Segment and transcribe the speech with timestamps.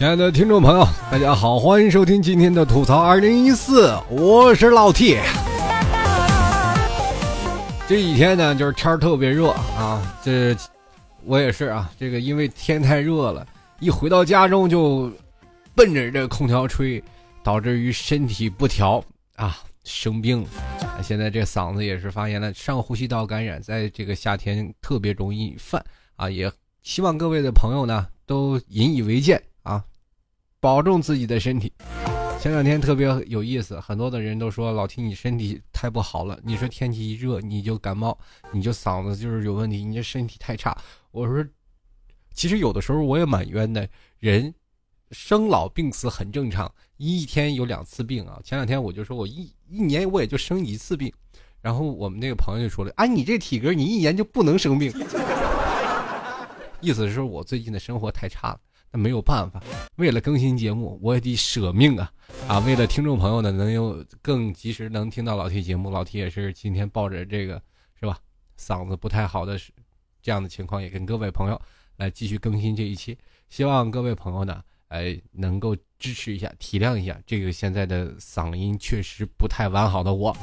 [0.00, 5.18] 亲爱的听众朋友，大家好，欢迎收听今天的吐槽二零一四，我是老 T。
[7.86, 10.56] 这几天呢，就是天儿特别热啊，这
[11.26, 13.46] 我也是啊，这个因为天太热了，
[13.78, 15.12] 一回到家中就
[15.74, 17.04] 奔着这空调吹，
[17.42, 19.04] 导致于身体不调
[19.36, 20.46] 啊，生病。
[21.02, 25.84] 现在这嗓子也是发炎了，上呼吸道感染，在这个夏天特别容易犯
[26.16, 26.50] 啊，也
[26.82, 29.38] 希望各位的朋友呢都引以为戒。
[30.60, 31.72] 保重自己的身体。
[32.38, 36.38] 前两天特别有意思，很多的人都说老听你身体太不好了。
[36.42, 38.16] 你说天气一热你就感冒，
[38.52, 40.76] 你就嗓子就是有问题，你这身体太差。
[41.10, 41.44] 我说，
[42.34, 43.88] 其实有的时候我也蛮冤的。
[44.18, 44.54] 人
[45.12, 48.38] 生老病死很正常，一天有两次病啊。
[48.44, 51.10] 前两天我就说我一一年我也就生一次病，
[51.62, 54.92] 然后我们那个朋友就说了：“啊，你这体格你一年就不能生病。
[56.80, 58.60] ”意思是说我最近的生活太差了。
[58.92, 59.62] 那没有办法，
[59.96, 62.12] 为了更新节目，我也得舍命啊！
[62.48, 67.62] 啊，为了听众朋友呢，能有更及时能听到老 T 节目，老 T 也是今天抱着这个
[68.00, 68.18] 是吧，
[68.58, 69.56] 嗓子不太好的
[70.20, 71.60] 这样的情况，也跟各位朋友
[71.96, 73.16] 来继续更新这一期。
[73.48, 80.36] 希望各位朋友呢，哎，能够支持一下，体谅一下这个现在的嗓音确实不太完好的我。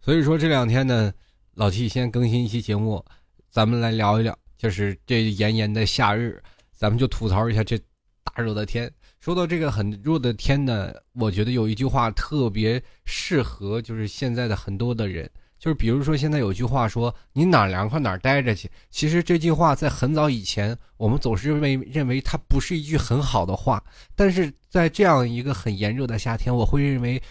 [0.00, 1.12] 所以说这两天呢，
[1.52, 3.04] 老 T 先更新一期节目，
[3.50, 4.39] 咱们来聊一聊。
[4.60, 6.38] 就是这炎炎的夏日，
[6.76, 7.78] 咱们就吐槽一下这
[8.22, 8.92] 大热的天。
[9.18, 18.70] 说到这个很热的天呢，我觉得有一句话特别适合，就是现在的很多的人，就是比如说现在有句话说“你哪凉快哪待着去”。
[18.92, 23.82] 其实这句话在很早以前，我们总是认为认为它不是一句很好的话，
[24.14, 27.22] 但是在这样一个很炎热的夏天，我会认为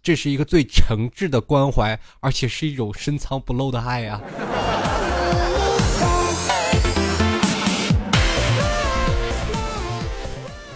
[0.00, 4.22] 这是一个最诚挚的关怀，而且是一种深藏不露的爱啊。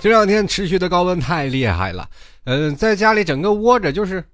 [0.03, 2.11] 这两天持续的高温太厉害了，
[2.43, 4.25] 嗯，在家里整个窝着就是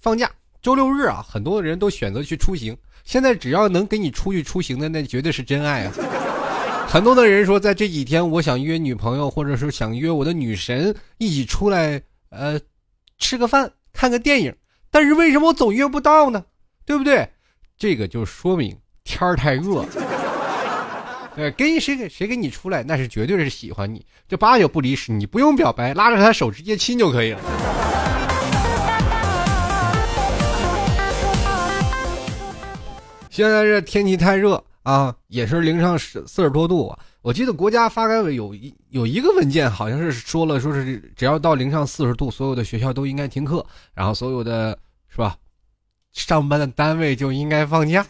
[0.00, 0.30] 放假，
[0.60, 2.76] 周六日啊，很多人都选择去出行。
[3.04, 5.92] 现在只要能给你出去出行的，那绝对是真爱啊！
[6.86, 12.60] 很多的人说，在这几天，我想约女朋友，或者说想约我的女神一起出来，呃，
[13.16, 14.54] 吃个饭，看个电影。
[14.90, 16.44] 但是为什么我总约不到呢？
[16.84, 17.26] 对不对？
[17.78, 19.86] 这个就说明天儿太热。
[21.38, 27.38] 对，跟谁给谁跟你出来，那是绝对是喜欢你，这八九不离十，你不用表白，拉着他手直接亲就可以了。
[33.30, 36.92] 现在这天气太热啊，也是零上十四十多度。
[37.22, 44.76] 我记得国家发改委有一有一个文件，好像是说了，说是只要到零上四十度，所有的学校都应该停课，然后所有的
[45.08, 45.36] 是吧，
[46.12, 48.04] 上班的单位就应该放假。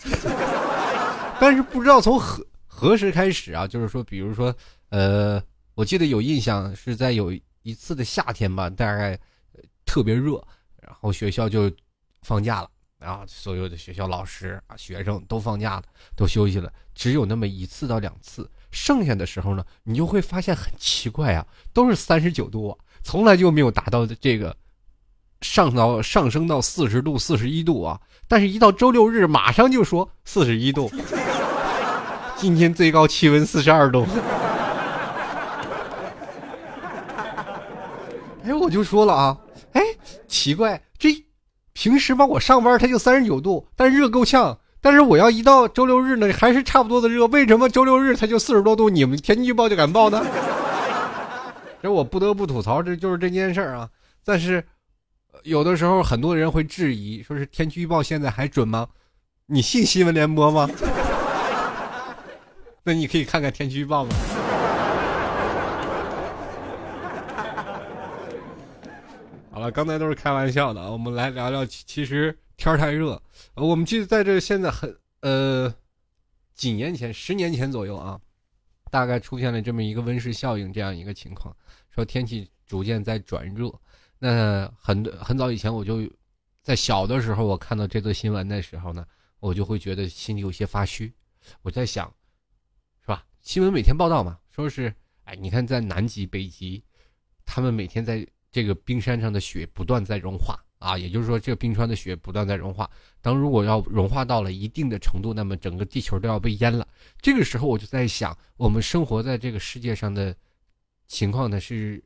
[1.38, 2.42] 但是不知道从何。
[2.78, 3.66] 何时开始啊？
[3.66, 4.54] 就是说，比如说，
[4.90, 5.42] 呃，
[5.74, 9.18] 我记得有印象是在有一次的夏天吧，大概
[9.84, 10.34] 特别热，
[10.80, 11.68] 然后学校就
[12.22, 15.82] 放假了，然后所有的学校老师啊、学生都放假了，
[16.14, 24.56] 都休息了，只有那么一次到两次，剩下的时候呢，你就会发现很奇怪啊，都是三十九度，从来就没有达到这个
[25.40, 30.88] 上到上升到四十度、四十一度啊，但是一到周六日，马上就说四十一度。
[32.38, 34.06] 今天最高气温四十二度。
[38.44, 39.36] 哎，我就说了啊，
[39.72, 39.82] 哎，
[40.28, 41.24] 奇怪，这
[41.72, 44.56] 平时吧，我上班它就三十九度，但是热够呛。
[44.80, 47.26] 但是我要一到周六日呢，还是差不多的热。
[47.26, 48.88] 为什么周六日它就四十多度？
[48.88, 50.24] 你们天气预报就敢报呢？
[51.82, 53.88] 这我不得不吐槽，这就是这件事儿啊。
[54.24, 54.64] 但是
[55.42, 58.86] 有的时候很多人会质疑，说是天气预报现在还准吗？
[59.46, 60.70] 你信新闻联播吗？
[62.88, 64.10] 那你可以看看天气预报吗？
[69.52, 71.66] 好了，刚才都是开玩笑的啊，我们来聊聊。
[71.66, 73.22] 其实天太热，
[73.52, 75.70] 我们记得在这现在很呃
[76.54, 78.18] 几年前，十年前左右啊，
[78.90, 81.54] 大概出现了这么一个温室效应这样一个情况，
[81.90, 83.70] 说天气逐渐在转热。
[84.18, 86.10] 那很很早以前我就
[86.62, 89.04] 在小的时候，我看到这则新闻的时候呢，
[89.40, 91.12] 我就会觉得心里有些发虚，
[91.60, 92.10] 我在想。
[93.48, 96.84] 新闻每天报道嘛，说是，哎，你看在南极、北极，
[97.46, 102.90] 他们每天在这个冰山上的雪不断在融化啊，也就是说，这个冰川的雪不断在融化。
[103.22, 106.86] 当如果要融化到了一定的程度，那么整个地球都要被淹了。
[107.22, 110.36] 这个时候，我就在想，我们生活在这个世界上的
[111.06, 112.04] 情况呢，是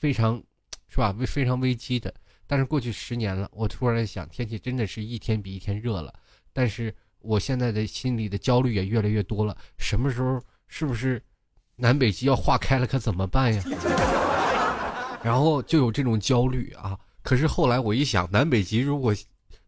[0.00, 0.42] 非常，
[0.88, 1.12] 是吧？
[1.12, 2.12] 危非常危机的。
[2.48, 6.12] 但是过去十年了，我突然想，天气真的是一天比一天热了。
[6.52, 10.42] 但是我现在的心里的焦虑也越来越多了，什么时候？
[10.68, 11.22] 是不是
[11.76, 13.62] 南北极要化开了，可怎么办呀？
[15.22, 16.98] 然后就有这种焦虑啊。
[17.22, 19.14] 可是后来我一想，南北极如果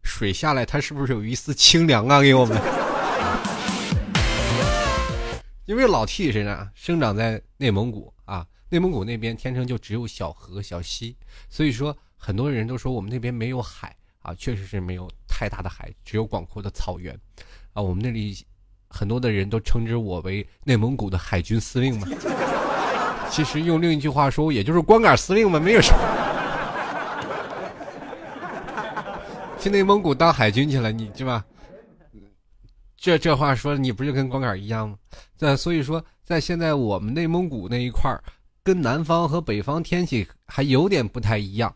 [0.03, 2.21] 水下来，它是不是有一丝清凉啊？
[2.21, 2.59] 给我们，
[5.65, 11.15] 因为老 T 身上生长在内蒙古啊，内蒙古那边天生就只有小河小溪，
[11.49, 17.19] 所以说很多人都说我们那边没有海啊，确实是没有太大的海，只有广阔的草原
[17.73, 17.81] 啊。
[17.81, 18.37] 我们那里
[18.97, 22.07] 很多的人都称之我为内蒙古的海军司令嘛，
[23.29, 25.99] 其实用另一句话说，也就是光杆司令嘛，没有什么。
[29.61, 31.45] 去内蒙古当海军去了，你是吧？
[32.97, 34.97] 这这话说，你不就跟光杆一样吗？
[35.35, 38.23] 在所以说，在现在我们内蒙古那一块儿，
[38.63, 41.71] 跟南方和北方天气还有点不太一样。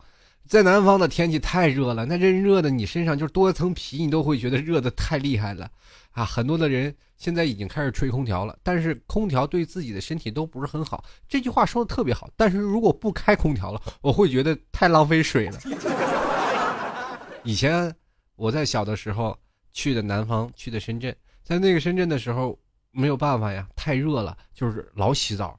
[0.48, 5.70] 在南方的天气太热了，那这热的你身上就多层皮，你都会觉得热的太厉害了
[6.10, 6.24] 啊！
[6.24, 11.04] 很多的人现在已经开始吹空调了，但是空调对自己的身体都不是很好。
[11.28, 15.60] 这句话说的特别好，但是如果不开空调了，我会觉得太浪费水了。
[17.44, 17.94] 以前
[18.34, 19.38] 我在小的时候
[19.72, 21.14] 去的南方，去的深圳，
[21.44, 22.58] 在那个深圳的时候
[22.90, 25.56] 没有办法呀，太热了，就是老洗澡。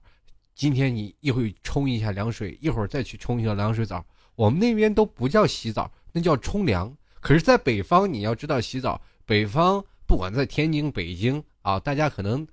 [0.54, 4.06] 今天你一会冲一下凉水，一会儿再去冲一下凉水澡。
[4.36, 6.94] 我们那边都不叫洗澡，那叫冲凉。
[7.22, 12.48] 可是，在北方你要知道洗澡，北方不管在天津、北京啊，大家可能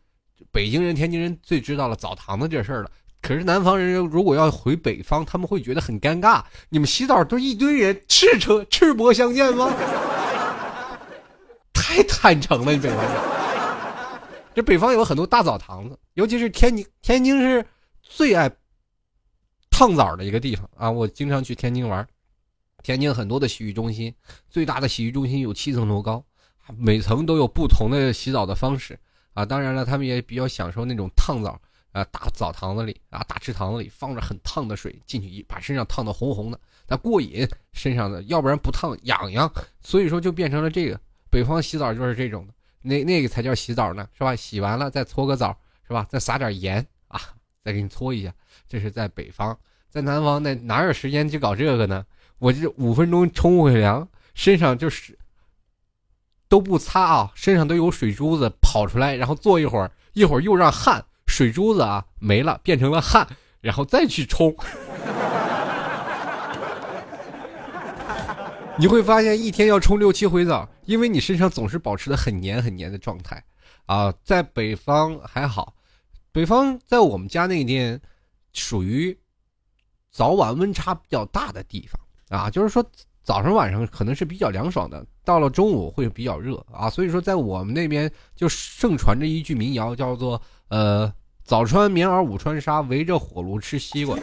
[0.51, 2.91] 北京人、天津人最知道了澡堂子这事儿了。
[3.21, 6.43] 可是南方人如果要回北方，他们会觉得很尴尬。
[6.71, 9.71] 你们洗澡都一堆人赤车赤膊相见吗？
[11.75, 13.13] 太坦诚了，你北方人。
[14.55, 17.65] 这北方有很多大澡堂子，尤其是天津，天津是
[18.03, 18.51] 最爱
[19.71, 20.91] 烫澡的一个地方啊！
[20.91, 22.07] 我经常去天津玩，
[22.83, 24.15] 天津很多的洗浴中心，
[24.49, 26.25] 最大的洗浴中心有七层楼高，
[26.77, 28.99] 每层都有不同的洗澡的方式
[29.35, 29.45] 啊！
[29.45, 31.61] 当然了，他们也比较享受那种烫澡。
[31.93, 44.37] 啊，大澡堂子里啊，大池塘子里放着很烫的水，进去一把身上烫的红红的，那过瘾，身上的要不然不烫痒痒，所以说就变成了这个北方洗澡就是这种的，那那个才叫洗澡呢，是吧？
[44.37, 46.07] 洗完了再搓个澡，是吧？
[46.09, 47.21] 再撒点盐啊，
[47.65, 48.33] 再给你搓一下，
[48.69, 49.59] 这是在北方，
[49.89, 52.07] 在南方那哪有时间去搞这个呢？
[52.39, 55.19] 我这五分钟冲回凉，身上就是
[56.51, 61.03] 都不擦啊，身上都有水珠子跑出来，然后坐一会儿，一会儿又让汗。
[61.27, 63.25] 水珠子啊没了，变成了汗，
[63.61, 64.53] 然后再去冲，
[68.77, 73.41] 你会发现一天要冲六七回澡，因为你身上总是保持的很黏很黏的状态
[73.87, 74.13] 啊。
[74.25, 75.73] 在北方还好，
[76.33, 78.01] 北方在我们家那边
[78.53, 79.17] 属于
[80.11, 82.85] 早晚温差比较大的地方啊，就是说
[83.23, 86.91] 早上晚上可能是比较凉爽的，到了中午会比较热啊。
[86.91, 91.13] 所以说在我们那边就盛传着一句民谣，叫做呃。
[91.43, 94.17] 早穿棉袄，午穿纱，围着火炉吃西瓜。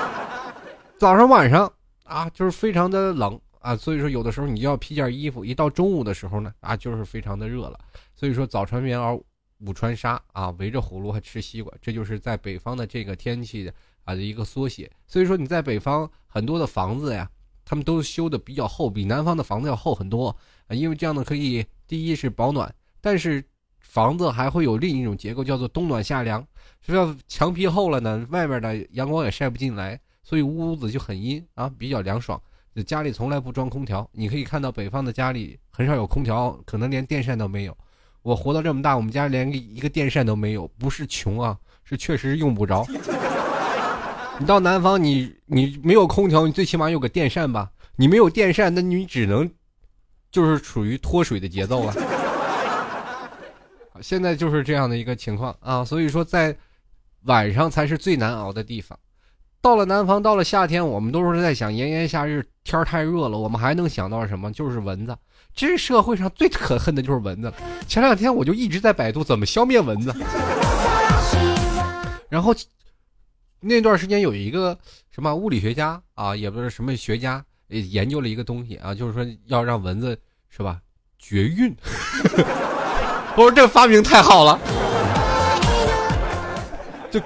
[0.96, 1.70] 早上晚上
[2.04, 5.44] 啊，就是非常的冷啊，所以说有的时候你就要披件衣服。
[5.44, 7.78] 一到中午的时候呢，啊，就是非常的热了。
[8.16, 9.22] 所以说早穿棉袄，
[9.66, 14.90] 午穿纱啊，围着火炉还吃西瓜，这就是在北方的这个天气的啊的一个缩写。
[15.06, 17.28] 所以说你在北方很多的房子呀，
[17.70, 20.34] 他们都修的比较厚，比南方的房子要厚很多
[20.66, 23.44] 啊，因为这样呢可以第一是保暖，但是。
[23.82, 26.46] 房子还会有另一种结构，叫做冬暖夏凉。
[26.80, 32.40] 只要墙皮厚了呢，外面的阳光也晒不进来，所以屋子就很阴啊，比较凉爽。
[32.86, 37.76] 家里从来不装空调，你可以看到北方的家里很少有空调，可能连电扇都没有。
[38.22, 42.86] 我活到这么大，我们家连一个电扇都没有，不是穷啊，是确实用不着。
[44.40, 47.70] 你到南方，你你没有空调，你最起码有个电扇吧？
[47.94, 49.48] 你没有电扇，那你只能
[50.32, 51.94] 就是处于脱水的节奏了。
[54.00, 56.56] 现在就是这样的一个情况啊，所以说在
[57.24, 58.98] 晚上才是最难熬的地方。
[59.60, 64.50] 到了南方，到了夏天，我们都是在想炎炎夏日，天太热了，我们还能想到什么？
[64.50, 65.14] 就是蚊子。
[65.54, 67.52] 这社会上最可恨的就是蚊子。
[67.86, 70.14] 前两天我就一直在百度怎么消灭蚊子，
[72.30, 72.54] 然后
[73.60, 74.76] 那段时间有一个
[75.10, 80.80] 什么物理学家啊，也不是什么学家，研究了一个东西啊，就是说要让蚊子是吧
[81.18, 81.72] 绝育。
[83.36, 84.58] 我说这发明太好了，
[87.10, 87.20] 就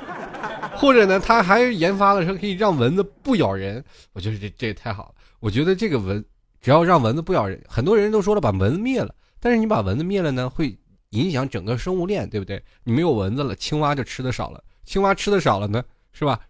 [0.77, 3.83] 或者呢，他还研发了说可以让蚊子不咬人。
[4.13, 5.15] 我觉得这这也太好了。
[5.41, 6.23] 我觉得这个蚊
[6.61, 10.77] 只要让蚊子不咬人，很多人都说了把蚊子灭了，但是你把蚊子灭了呢，会
[11.11, 12.63] 影响整个生物链，对不对？
[12.83, 15.83] 你没有蚊子了，青蛙就吃的少了，青蛙吃的少了呢，
[16.15, 16.41] 是吧？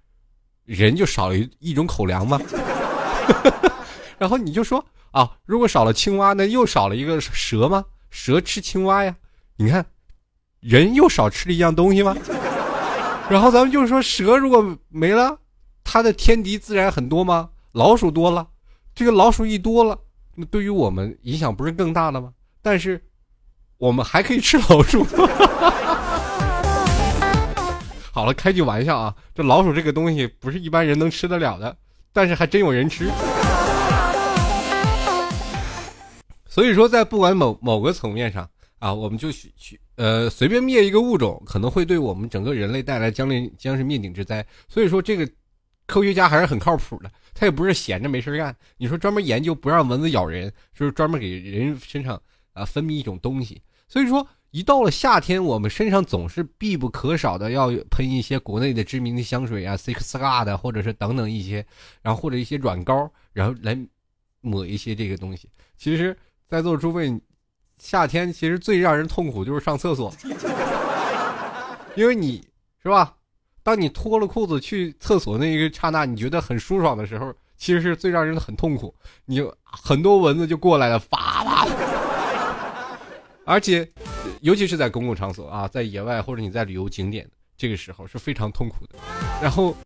[0.65, 2.41] 人就少了一种口粮嘛。
[4.17, 7.85] 然后你就说啊，如果少了青蛙，那又少了一个蛇吗？
[8.11, 9.17] 蛇吃青蛙呀。
[9.57, 9.85] 你看，
[10.61, 12.17] 人又少吃了一样东西吗？
[13.29, 15.39] 然后咱们就是说，蛇如果没了，
[15.83, 17.51] 它的天敌自然很多吗？
[17.73, 18.47] 老鼠多了，
[18.95, 19.99] 这个老鼠一多了，
[20.35, 22.33] 那对于我们影响不是更大了吗？
[22.63, 23.03] 但是，
[23.79, 25.05] 我们还可以吃老鼠。
[28.25, 31.77] 好了，开句玩笑啊，这老鼠这个东西不是一般人能吃得了的，
[32.11, 33.05] 但是还真有人吃。
[36.47, 44.43] 所以说，在不管某某个层面上啊，我们就去去呃随便灭一个物种，可能会对我们整个人类带来将临将是灭顶之灾。
[44.71, 45.31] 所以说，这个
[45.87, 48.57] 科学家还是很靠谱的，他也不是闲着没事干。
[48.79, 52.19] 你说专门研究不让蚊子咬人，就是专门给人身上
[52.55, 53.61] 啊分泌一种东西。
[53.87, 61.67] 所以说，一到了夏天，我们身上总是必不可少的要喷一些国内的知名的香水啊，Six God 或者是等等一些，
[62.03, 63.77] 然后或者一些软膏，然后来
[64.43, 65.49] 抹一些这个东西。
[65.77, 66.17] 其实。
[66.47, 67.21] 在座诸位，
[67.79, 70.15] 夏天其实最让人痛苦就是上厕所，
[71.97, 72.47] 因为你
[72.81, 73.17] 是吧？
[73.65, 78.95] 当你脱了裤子去厕所那一个刹那，你觉得很舒爽的时候，其实是最让人很痛苦。
[79.25, 81.67] 你很多蚊子就过来了，发发。
[83.47, 83.87] 而且，
[84.41, 88.99] 尤其是在公共场所啊，在野外或者你在旅游景点，这个时候是非常痛苦的。
[89.43, 89.77] 然后，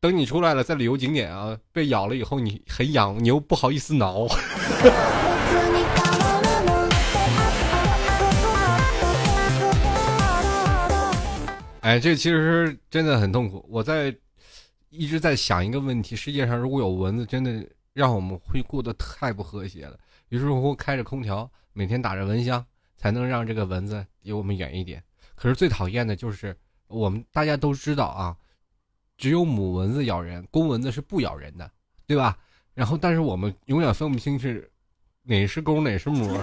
[0.00, 4.28] 等你出来了，在旅游景点啊被咬了以后，你很痒，你又不好意思挠。
[11.80, 13.66] 哎，这其实真的很痛苦。
[13.68, 14.14] 我在
[14.90, 19.98] 一直在想一个问题：世界上如果有蚊子，真的让我们会过得太不和谐了。
[20.28, 22.64] 于是乎，开着空调，每天打着蚊香，
[22.96, 25.02] 才能让这个蚊子离我们远一点。
[25.34, 28.36] 可是最讨厌的就是我们大家都知道啊，
[29.16, 31.70] 只有母蚊子咬人，公蚊子是不咬人的，
[32.06, 32.36] 对吧？
[32.74, 34.70] 然后，但是我们永远分不清是
[35.22, 36.38] 哪是公哪是母。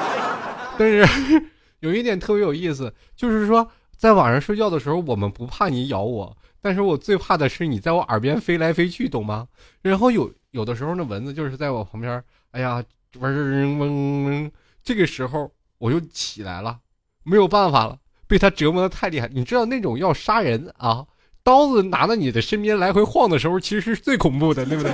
[0.78, 1.50] 但是
[1.80, 3.70] 有一点特别有意思，就是说。
[3.96, 9.46] 在晚上睡觉的时候，我们不怕你咬我，但是我最怕的是你在我耳边飞来飞去，懂吗？
[9.82, 12.82] 然后有有的时候，那蚊子就是在我旁边，哎呀，
[13.18, 14.50] 嗡嗡嗡，
[14.84, 16.78] 这个时候我就起来了，
[17.24, 19.28] 没有办法了，被他折磨的太厉害。
[19.32, 21.04] 你知道那种要杀人啊，
[21.42, 24.92] 刀子拿在你的身边来回晃的时候，其实是最恐怖的，对不对？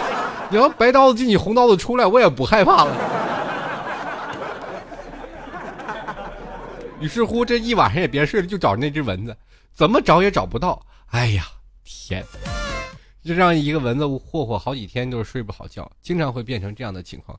[0.50, 2.96] 你要白刀子进你，红刀子出来，我也不害怕了。
[7.00, 9.36] 于是乎，这一晚上也别睡了，就找那只蚊子，
[9.74, 10.84] 怎么找也找不到。
[11.10, 11.44] 哎呀，
[11.84, 12.24] 天！
[13.28, 17.38] 就让一个蚊子霍霍好几天都是睡不好觉，经常会变成这样的情况。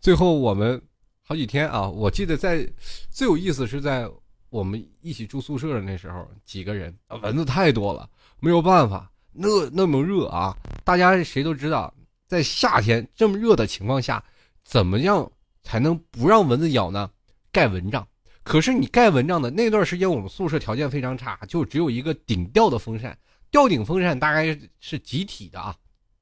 [0.00, 0.82] 最后我们
[1.22, 2.68] 好几天啊，我记得在
[3.10, 4.10] 最有意思是在
[4.48, 8.10] 我们一起住宿舍的那时候，几个人，蚊子太多了，
[8.40, 11.94] 没有办法，那那么热啊，大家谁都知道，
[12.26, 14.20] 在夏天这么热的情况下，
[14.64, 15.30] 怎么样
[15.62, 17.08] 才能不让蚊子咬呢？
[17.52, 18.04] 盖蚊帐。
[18.42, 23.16] 可是你盖蚊帐的那段时间，我们宿舍条件非常差，就只有一个顶吊的风扇，
[23.50, 25.74] 吊顶风扇大概是集体的啊，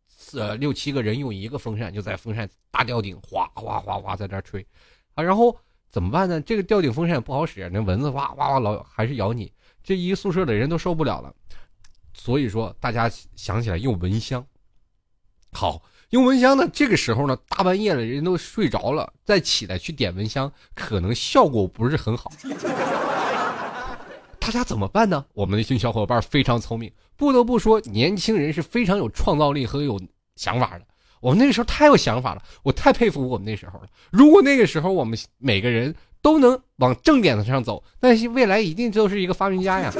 [0.08, 4.66] 四六七个人用一个风扇，就在风扇大吊顶哗哗哗哗在这吹，
[5.14, 5.56] 啊，然后
[5.90, 6.40] 怎么办呢？
[6.40, 11.34] 这个吊顶风扇不好使，那蚊子哇哇哇老还是咬你，这一宿舍的人都受不了了，
[12.12, 14.46] 所以说大家想起来用蚊香，
[15.52, 15.82] 好。
[16.10, 16.66] 用蚊香呢？
[16.72, 22.32] 这个时候呢，大半夜了，人都睡着了，再起来去点蚊香，可能效果不是很好。
[24.40, 25.24] 大家怎么办呢？
[25.34, 30.00] 我们那群小伙伴非常聪明，不得不说，年轻人是非常有创造力和有
[30.36, 30.86] 想法的。
[31.20, 33.86] 我们那个时候太有想法了，我太佩服我们那时候了。
[34.10, 39.92] 如果那个时候我们每个人都能往正点子上走，那未来一定都是一个发明家呀。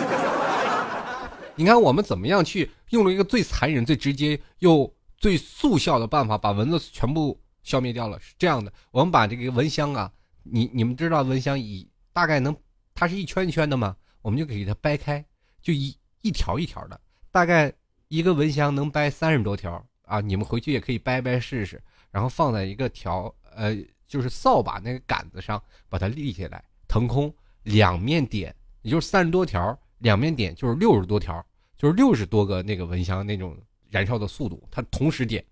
[1.57, 4.93] 你看我们怎么样去用了一个最残忍、最直接又。
[5.21, 8.73] 最速效的办法把蚊子全部消灭掉了，是这样的。
[8.93, 10.09] 我们把这个蚊香啊，
[10.45, 12.57] 你你们知道蚊香以大概能，
[12.95, 15.25] 它是一圈一圈的吗，我们就给它掰开，
[15.61, 17.73] 就一一条一条的，大概
[18.09, 20.21] 一个蚊香能掰三十多条啊。
[20.21, 27.33] 你们回去也可以掰掰试试，然后放在一个条呃，就是扫把那个杆子上，把它立起来，腾空
[27.63, 31.45] 两面点，也就是三十多条，两面点就是六十多条，
[31.77, 33.57] 就是六十多个那个蚊香那种。
[33.91, 35.43] 燃烧的速度，它同时点，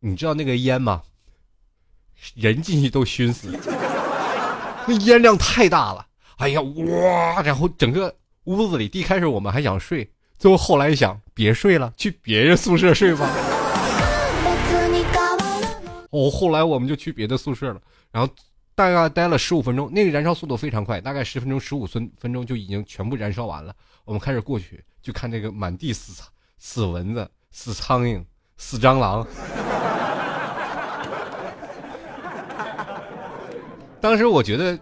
[0.00, 1.00] 你知道那个烟吗？
[2.34, 3.56] 人进去都熏死，
[4.84, 6.04] 那烟量太大了。
[6.36, 7.42] 哎呀，哇！
[7.42, 8.14] 然后整个
[8.44, 13.28] 屋子里，一开始我们还想睡，最后后来一想，别睡了，去别人宿舍睡吧。
[16.10, 17.80] 哦，后来我们就去别的宿舍了，
[18.12, 18.32] 然后
[18.74, 23.74] 大概待了十五分钟，那个燃烧速度非常快，大概十分钟、十五分分钟就已经全部燃烧完了。
[24.04, 26.22] 我们开始过去，就看这个满地死
[26.58, 27.28] 死蚊子。
[27.50, 28.22] 死苍蝇，
[28.58, 29.26] 死蟑螂。
[33.98, 34.78] 当时我觉得，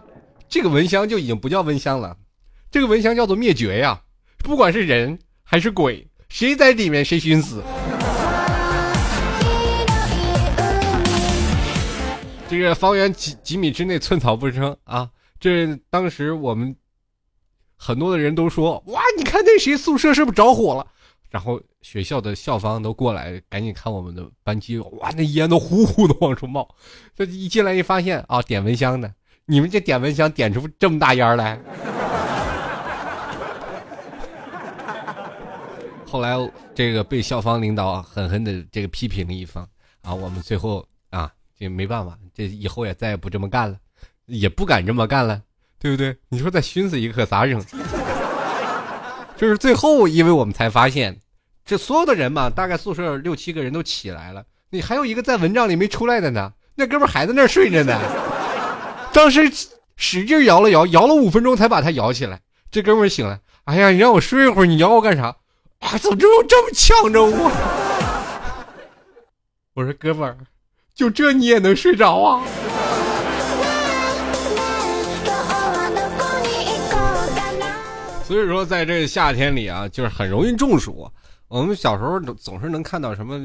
[0.47, 2.15] 这个蚊香就已经不叫蚊香了，
[2.71, 4.01] 这个蚊香叫做灭绝呀！
[4.37, 7.63] 不管是人还是鬼，谁在里面谁寻死。
[12.47, 15.09] 这个方圆几几米之内寸草不生啊！
[15.39, 16.75] 这当时我们
[17.75, 20.85] 很多的人都说：“哇，你看那谁宿舍是不是着火了？”
[21.31, 26.69] 然后学校的校方都过来，赶紧看我们的班级，哇，那烟都呼呼的往出冒。
[27.15, 29.11] 这一进来一发现啊，点蚊香的，
[29.47, 31.59] 你们这点蚊香点出这么大烟来。
[36.09, 36.35] 后来
[36.73, 39.63] 这个被校方领导狠狠的这个批评了一番
[40.01, 43.77] 啊，我们最后啊，这没办法，这以后也再也不这么干了，
[44.25, 45.39] 也不敢这么干了，
[45.77, 46.17] 对不对？
[46.29, 47.63] 你说再熏死一个可咋整？
[49.37, 51.19] 就是最后，因为我们才发现。
[51.65, 57.99] 这所有的人嘛，大概宿舍六七个人都起来了，你还有一个在蚊帐里没出来的呢，那哥们还在那儿睡着呢。
[59.15, 59.49] 当时
[59.95, 62.41] 使劲摇了摇，摇了五分钟才把他摇起来。
[62.69, 65.33] 这哥们醒了，哎呀，你让我睡一会儿，你摇我干啥？
[65.79, 67.49] 啊，怎么这么这么呛着我？
[69.73, 70.35] 我说哥们儿，
[70.93, 72.43] 就这你也能睡着啊？
[78.25, 81.09] 所以说，在这夏天里啊，就是很容易中暑。
[81.47, 83.39] 我们小时候总总是能看到什么，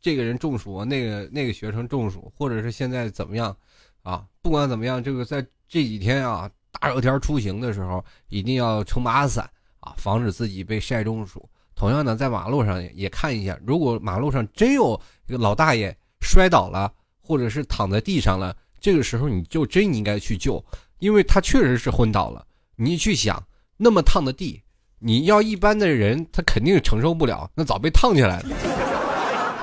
[0.00, 3.56] 这个人中暑，那个那个学生中暑，或者是现在怎么样，
[4.02, 9.48] 啊，不管怎么样，这个在这几天啊，大热天出行的时候，一定要撑把伞
[9.80, 11.48] 啊，防止自己被晒中暑。
[11.74, 20.64] 同样呢，在马路上也看一下，如果马路上真有老大爷摔倒了，或者是躺在地上了，这个时候你就真应该去救，
[20.98, 22.44] 因为他确实是昏倒了。
[22.76, 23.42] 你去想，
[23.76, 24.60] 那么烫的地。
[25.04, 28.48] 你要一般的人，他肯定承受不了，那早被烫起来了。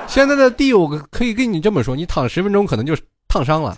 [0.06, 2.94] 现在的地，我可以跟你这么说，你躺十分钟可能就
[3.28, 3.78] 烫伤了。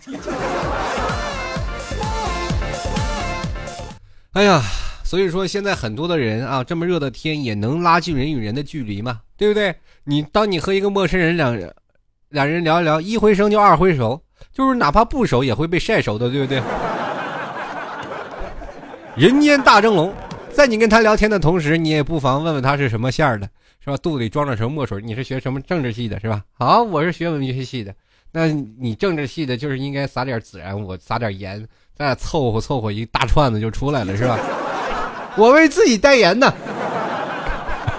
[4.33, 4.61] 哎呀，
[5.03, 9.75] 所以说现在很多的人啊，这么热的天也能拉近人与人的距离嘛，对不对？
[10.05, 11.73] 你当你和一个陌生人两人
[12.29, 14.21] 两人聊一聊，一回生就二回熟，
[14.53, 16.61] 就是哪怕不熟也会被晒熟的，对不对？
[19.17, 20.13] 人间大蒸笼。
[20.53, 23.49] 在你跟他聊天的同时，你也不妨问问他是什么馅儿的，
[23.83, 23.97] 是吧？
[23.97, 25.01] 肚子里装着什么墨水？
[25.01, 26.41] 你是学什么政治系的，是吧？
[26.53, 27.93] 好，我是学文学系的。
[28.31, 31.67] 那你政治系的，就是应该撒点孜然，我撒点盐，
[31.97, 34.39] 咱俩凑合凑合一大串子就出来了，是吧？
[35.37, 36.53] 我为自己代言呢。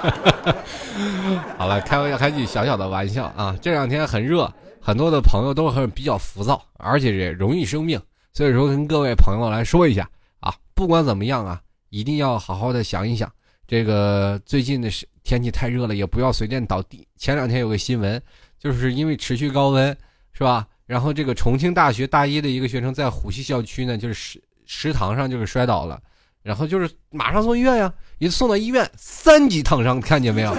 [1.56, 3.56] 好了，开玩笑，开句小小的玩笑啊。
[3.60, 8.00] 这两天很热，很多的朋友都很比较浮躁，而且也容易生病，
[8.32, 10.08] 所以说跟各位朋友来说一下
[10.40, 11.60] 啊，不管怎么样啊。
[11.90, 13.30] 一定要好好的想一想，
[13.68, 17.06] 这个最近的是天气太热了，也不要随便倒地。
[17.18, 18.20] 前两天有个新闻，
[18.58, 19.94] 就是因为持续高温，
[20.32, 20.66] 是吧？
[20.86, 26.00] 然后这个重庆大学大一的一个学生在虎溪校区呢，就是食食堂上就是摔倒了，
[26.42, 30.56] 然后就是马上送医院呀，一送到医院三级烫伤，看见没有？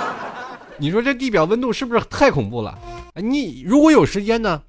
[0.78, 2.78] 你说这地表温度是不是太恐怖了？
[3.14, 4.62] 你如果有时间呢，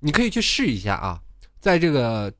[0.00, 1.20] 你可以去试一下啊，
[1.60, 2.32] 在这个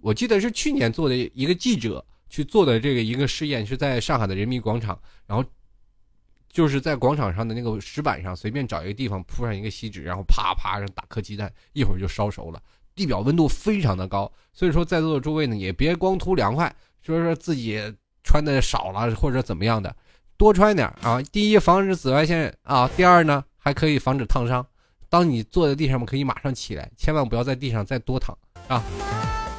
[0.00, 2.04] 我记得是去年做的一个记者。
[2.28, 5.44] 去做的这个一个试验是在上海的人民广场，然后
[6.56, 12.58] 就是在广场上的那个石板上随便找一个地方铺上一个锡纸，然后啪啪上打颗鸡蛋，一会儿就烧熟了。
[12.94, 17.78] 地表温度非常的高，所以说在座的诸位呢也别光图凉快，说说自己
[18.24, 19.94] 穿的少了或者怎么样的，
[20.38, 21.20] 多穿点啊。
[21.30, 24.66] 第一防止紫外线啊，第二呢还可以防止烫伤。
[25.10, 28.34] 当你坐在地上可以马上起来，千万不要在地上再多躺
[28.66, 28.82] 啊。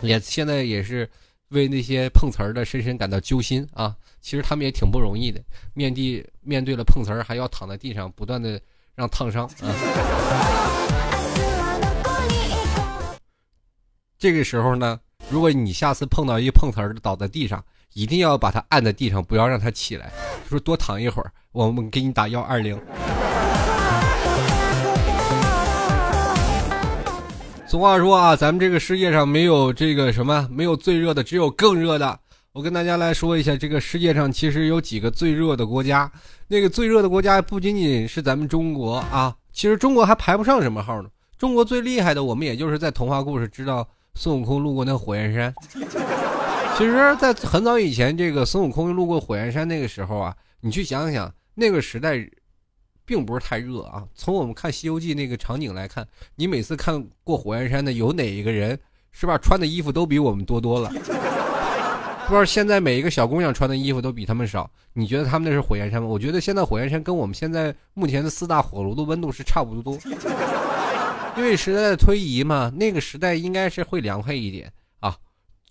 [0.01, 1.07] 也现在也是。
[1.51, 3.95] 为那些碰瓷儿的深深感到揪心啊！
[4.27, 5.41] 其实他们也挺不容易的，
[5.73, 8.59] 面地面对了碰瓷儿，还要躺在地上不断的
[8.93, 9.71] 让烫伤啊。
[14.19, 17.63] 这个时候呢，如果你下次碰到一碰瓷儿倒在地上，
[17.93, 20.11] 一定要把他按在地上，不要让他起来，
[20.49, 22.77] 说多躺一会儿，我们给你打幺二零。
[27.65, 32.19] 俗话说啊，咱们这个世界上没有这个什么，没有最热的，只有更热的。
[32.57, 36.11] 我跟大家来说一下，这个世界上其实有几个最热的国家。
[36.47, 41.09] 那个最热的国家不仅仅是咱们中国啊，其实中国还排不上什么号呢。
[41.37, 45.53] 中国最厉害的，我们也就是在童话故事知道孙悟空路过那火焰山。
[45.71, 52.27] 其实，在很早以前，这个孙悟空路过火焰山那个时候啊，你去想想那个时代。
[53.05, 54.03] 并不是太热啊。
[54.15, 58.77] 从我们看《西游记》那个场景来看，你每次看过火焰山的，有哪一个人
[59.11, 59.37] 是吧？
[59.37, 60.91] 穿的衣服都比我们多多了。
[62.27, 64.69] 不知道现在每一个小姑娘穿的衣服都比他们少。
[64.91, 66.07] 你觉得他们那是火焰山吗？
[66.09, 69.97] 我觉得现在火焰山跟我们现在目前的四大火炉的温度是差不多。
[71.37, 75.15] 因为时代的推移嘛，那个时代应该是会凉快一点啊。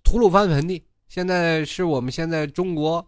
[0.03, 3.05] 吐鲁番盆地现在是我们现在中国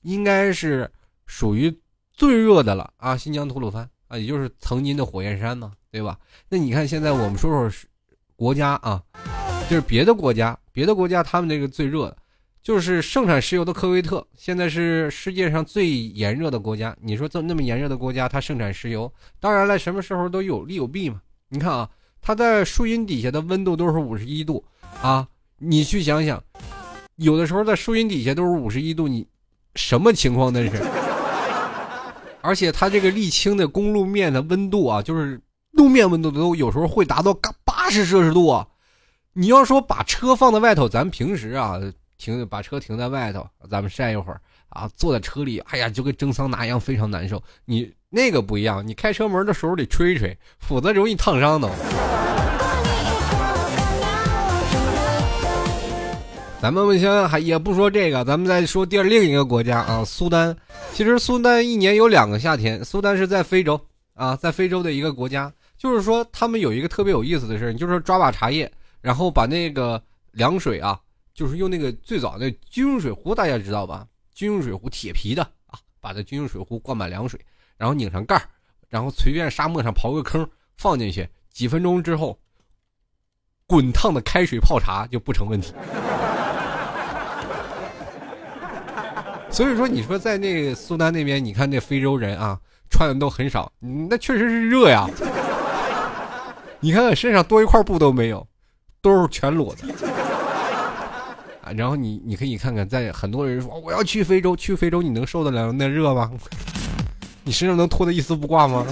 [0.00, 0.90] 应该是
[1.26, 1.72] 属于
[2.12, 6.18] 最热的了啊，新疆吐鲁番啊，也就是曾经的火焰山嘛，对吧？
[6.48, 7.88] 那你看现在我们说说
[8.34, 9.00] 国家啊，
[9.70, 12.16] 就是别的国家，别的国家他们那个最热的，
[12.62, 16.96] 就是盛产石油的科威特，现在是世界上最炎热的国家。
[17.00, 21.20] 你说这那么炎热的国家，它盛产石油，当然了，什么时候都有利有弊嘛。
[21.48, 24.64] 你看啊，它在树荫底下的温度都是五十一度
[25.02, 25.26] 啊，
[25.58, 26.40] 你去想想，
[27.16, 29.26] 有的时候在树荫底下都是五十一度，你
[29.74, 30.82] 什么情况那是？
[32.42, 35.40] 而且它这个沥青的公路面的温度啊，就是
[35.72, 38.68] 路面温度都有时候会达到八十摄氏度啊！
[39.32, 41.80] 你要说把车放在外头，咱平时啊
[42.22, 47.42] 停把车停在外头，咱们晒一会儿啊，坐在车里，哎呀，就跟蒸桑拿一样，非常难受。
[47.64, 51.68] 你那个不一样，你开车门的时候得吹一吹，否则容易烫伤的。
[56.60, 60.56] 咱们先还也不说这个，咱们再说第二另一个国家啊，苏丹。
[60.92, 63.80] 其实苏丹一年有两个夏天，苏丹是在非洲
[64.14, 65.52] 啊，在非洲的一个国家。
[65.76, 70.96] 就是说，他们有一个特别有意思的事就是抓把茶叶，然后把那个凉水啊，
[71.34, 74.06] 就是用那个最早的军用水壶，大家知道吧？
[74.34, 77.40] 军用水壶，铁皮的啊，把这军用水壶灌满凉水，
[77.76, 78.42] 然后拧上盖
[78.88, 82.38] 然后随便沙漠上刨个坑放进去，几分钟之后，
[83.66, 85.72] 滚烫的开水泡茶就不成问题。
[89.50, 92.58] 所以说，你说在那苏丹那边，你看那非洲人啊，
[92.90, 95.06] 穿的都很少，那确实是热呀。
[96.80, 98.46] 你看看身上多一块布都没有，
[99.02, 100.21] 都是全裸的。
[101.76, 106.30] 然后你你可以看看，在很多人说我要去非洲，去非洲你能受得了那热吗？
[107.44, 108.86] 你身上能脱的一丝不挂吗？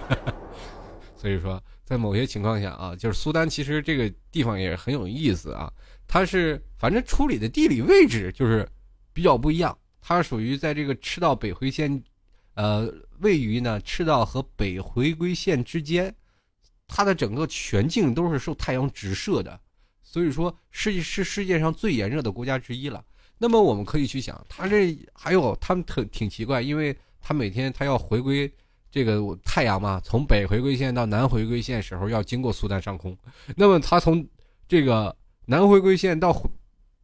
[1.16, 5.72] 所以说，在某些情况下啊，就是苏丹其实这个地方也很有意思啊。
[6.06, 8.68] 它是反正处理的地理位置就是。
[9.16, 12.02] 比较不一样，它属于在这个赤道北回线，
[12.52, 12.86] 呃，
[13.20, 16.14] 位于呢赤道和北回归线之间，
[16.86, 19.58] 它的整个全境都是受太阳直射的，
[20.16, 23.04] 所以说是是世界上最炎热的国家之一了。
[23.36, 28.50] 那么我们可以去想，它这还有他们特挺奇怪，因为它每天它要回归
[28.90, 33.14] 这个太阳嘛，从北回归线到南回归线时候要经过苏丹上空，
[33.56, 34.26] 那么它从
[34.66, 36.34] 这个南回归线到。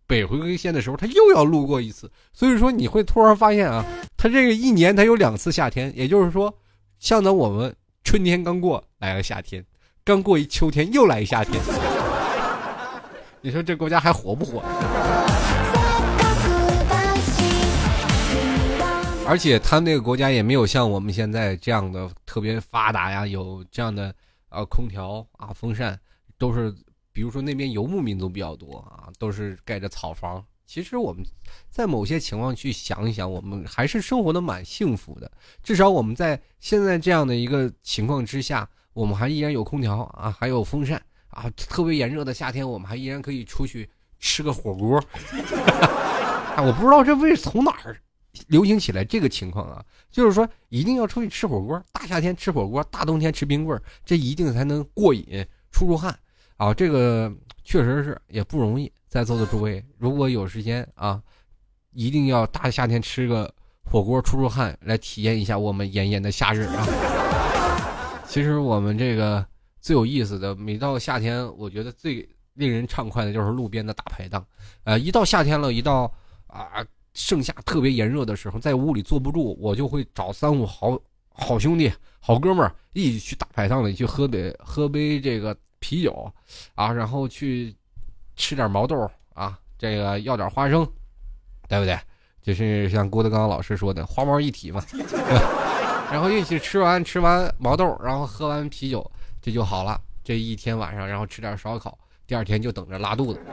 [0.04, 3.82] 北回归线的时候，它又要路过一次，所以说你会突然发现啊，
[4.16, 6.54] 它这个一年它有两次夏天，也就是说，
[6.98, 9.64] 像等我们春天刚过来了夏天，
[10.04, 11.58] 刚过一秋天又来一夏天，
[13.44, 14.62] 你说这国家还活不活？
[19.26, 24.14] 而且他那个国家也没有像我们现在这样的特别发达呀，有这样的
[24.48, 25.98] 呃空调啊风扇
[26.38, 26.74] 都是。
[27.14, 30.42] 比如说那边游牧民族比较多啊，都是盖着草房。
[30.64, 31.22] 其实我们
[31.68, 35.30] 在某些情况去想一想，我们还是生活的蛮幸福的。
[35.62, 41.50] 至少我们在现在这样的一个情况之下，我们还依然有空调啊，还有风扇啊。
[41.56, 44.98] 特别炎热的夏天，我们还依然可以出去吃个火锅。
[46.56, 47.96] 啊，我不知道这为从哪儿
[48.48, 56.16] 流行起来这个情况啊，就是说一定要出去吃火锅，大夏天吃火锅，大冬天吃冰棍这一定才能过瘾，出出汗。
[56.56, 57.32] 啊，这个
[57.64, 58.90] 确实是也不容易。
[59.08, 61.20] 在座的诸位，如果有时间啊，
[61.92, 63.52] 一定要大夏天吃个
[63.84, 66.86] 火锅出出汗，来体验一下我们炎炎的夏日啊。
[68.26, 69.44] 其实我们这个
[69.82, 74.42] 最有意思的，每到夏天，我觉得最令人畅快的就是路边的大排档。
[74.84, 76.10] 呃，一到夏天了，一到
[76.46, 85.54] 啊盛夏特别炎热的时候，在屋里坐不住，我就会找三五好好兄弟、好哥们儿一起去大排档里去喝杯喝杯这个。
[85.84, 86.32] 啤酒，
[86.76, 87.74] 啊，然后去
[88.36, 90.86] 吃点毛豆啊，这个要点花生，
[91.68, 91.98] 对不对？
[92.40, 94.80] 就是像郭德纲老师说的“花猫一体”嘛。
[96.08, 99.04] 然后一起吃完吃完毛豆，然后喝完啤酒，
[99.42, 100.00] 这就好了。
[100.24, 103.40] 这一天晚上，然后吃点烧烤，第二天就等着拉肚子，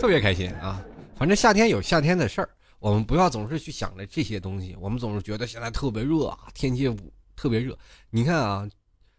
[0.00, 0.82] 特别开心啊！
[1.14, 2.48] 反正夏天有夏天的事儿，
[2.80, 4.76] 我们不要总是去想着这些东西。
[4.80, 6.92] 我们总是觉得现在特别热啊，天气。
[7.38, 7.76] 特别热，
[8.08, 8.66] 你看啊，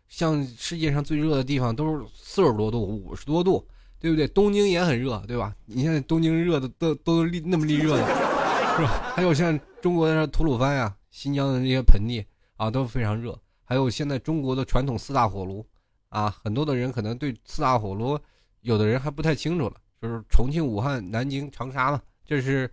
[0.10, 3.64] 像世界上最热的地方都是四十多度、五十多度，
[4.00, 4.28] 对不对？
[4.30, 5.54] 东京也很热，对吧？
[5.68, 8.08] 你看东京热的都都那么立热的，
[8.76, 9.14] 是吧？
[9.14, 12.26] 还有像中国的吐鲁番呀、新疆的那些盆地
[12.58, 13.40] 啊，都非常热。
[13.64, 15.66] 还有现在中国的传统四大火炉
[16.10, 18.20] 啊，很多的人可能对四大火炉，
[18.62, 22.70] 有的人还不太清楚了，就是重庆、武汉、南京、长沙嘛，这是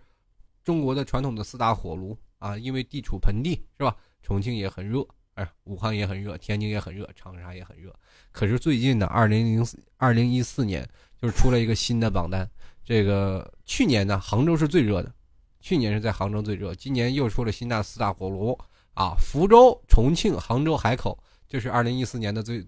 [0.63, 3.95] 中国的传统的四大火炉啊，因为地处盆地，是吧？
[4.21, 5.05] 重庆也很热。
[5.35, 7.93] 哎，武汉也很热，天津也很热，长沙也很热。
[8.31, 10.87] 可是最近呢二零零四二零一四年，
[11.21, 12.49] 就是出了一个新的榜单，
[12.85, 15.13] 这个去年呢，杭州是最热的，
[15.59, 18.57] 去年是在杭州最热，今年又出了新大四大火炉
[18.95, 22.65] 啊，福州、重庆、杭州、海口，这是二零一四年的最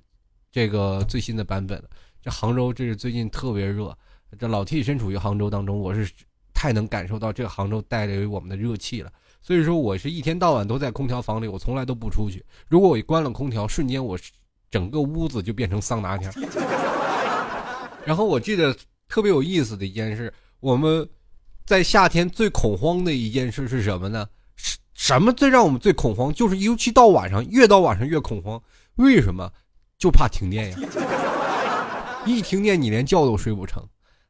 [0.52, 1.84] 这个最新的版本。
[2.22, 3.98] 这杭州这是最近特别热，
[4.38, 6.08] 这老 T 身处于杭州当中，我是
[6.54, 9.12] 太能感受到这个杭州带给我们的热气了。
[9.42, 12.46] 所以说，我是一天到晚都在空调房里，我从来都不出去。
[12.68, 14.18] 如果我一关了空调，瞬间我
[14.70, 16.32] 整个屋子就变成桑拿天。
[18.06, 18.74] 然后我记得。
[19.10, 21.08] 特别有意思的一件事，我们
[21.66, 24.28] 在夏天最恐慌的一件事是什么呢？
[25.08, 26.34] 什么最让我们最恐慌？
[26.34, 28.62] 就是尤其到晚上，越到晚上越恐慌。
[28.96, 29.50] 为什么？
[29.98, 30.78] 就怕停电呀！
[32.26, 33.82] 一停电，你连觉都睡不成。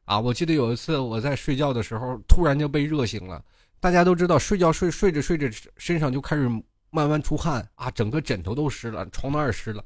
[0.04, 0.20] 啊！
[0.20, 3.44] 我记得有一次我在睡觉的时候，突然就被热醒了。
[3.80, 6.48] 大家都知道，睡觉睡睡着睡着，身上就开始
[6.90, 9.84] 慢慢出汗啊，整个枕头都湿了，床单也湿了，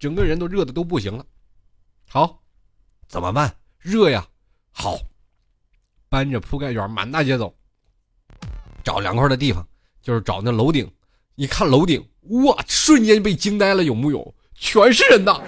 [0.00, 1.24] 整个人都热的都不行了。
[2.08, 2.42] 好。
[3.06, 3.54] 怎么办？
[3.78, 4.26] 热呀！
[4.72, 4.98] 好，
[6.08, 7.54] 搬着铺盖卷满大街走，
[8.82, 9.66] 找凉快的地方，
[10.02, 10.90] 就是找那楼顶。
[11.36, 12.06] 一看楼顶，
[12.44, 12.56] 哇！
[12.66, 14.34] 瞬间被惊呆了，有木有？
[14.54, 15.40] 全是人呐！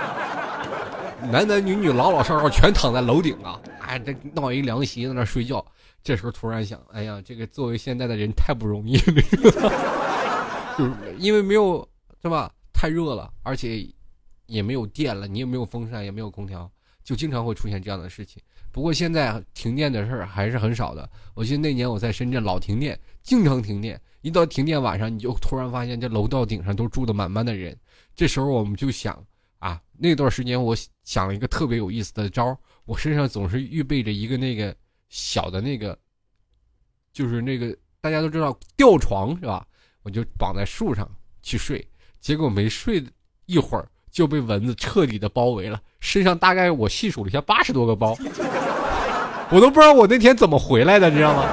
[1.32, 3.58] 男男女女、老老少少全躺在楼顶啊！
[3.80, 5.64] 哎，这闹一凉席在那睡觉。
[6.02, 9.04] 这时候突然想，哎呀，这个作为现在的人太不容易了，
[10.76, 11.88] 就是因为没有
[12.22, 12.50] 是吧？
[12.72, 13.86] 太热了，而且。
[14.46, 16.68] 也没有电了，你也没有风扇，也没有空调，
[17.04, 18.42] 就经常会出现这样的事情。
[18.72, 21.08] 不过现在停电的事儿还是很少的。
[21.34, 24.00] 我记得那年我在深圳老停电，经常停电。
[24.20, 27.76] 一到停电晚上，你就突然发现这楼道顶上都住的满满的人。
[28.14, 29.24] 这时候我们就想
[29.58, 34.74] 啊，那段时间我想了一个特别有意思的招我身上总是预备着一个那个
[35.08, 35.98] 小的那个，
[37.12, 39.66] 就是那个大家都知道吊床是吧？
[40.02, 41.10] 我就绑在树上
[41.42, 41.86] 去睡，
[42.20, 43.04] 结果没睡
[43.46, 43.88] 一会儿。
[44.10, 48.12] 就被蚊子彻底的包围了，身上大概我细数了一下，八十多个包，
[49.52, 51.44] 我都不知道我那天怎么回来的，你知道吗？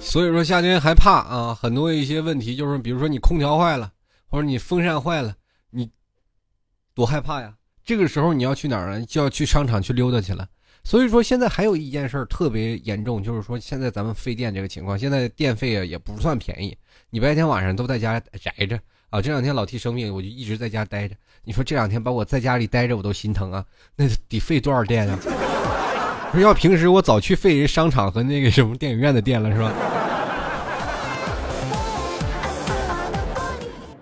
[0.00, 3.90] 所以说夏天还怕啊，很多一些问题就是，比如说你空调坏了，
[4.26, 5.34] 或者你风扇坏了，
[5.70, 5.90] 你
[6.94, 7.54] 多害怕呀！
[7.84, 9.00] 这个时候你要去哪儿啊？
[9.08, 10.46] 就要去商场去溜达去了。
[10.84, 16.76] 所以说，现在还有一件事特别严重，就是说现在咱们费电这个情况，现在电费啊也不算便宜。
[17.08, 21.14] 你白天晚上都在家宅着啊，这两天老提生病，我就一直在家待着。
[21.44, 23.64] 你说这两天把我在家里待着，我都心疼啊，
[23.96, 25.18] 那得费多少电啊？
[26.32, 29.72] 说要平时我早去费人商场和那个什么电影院的电了，是吧？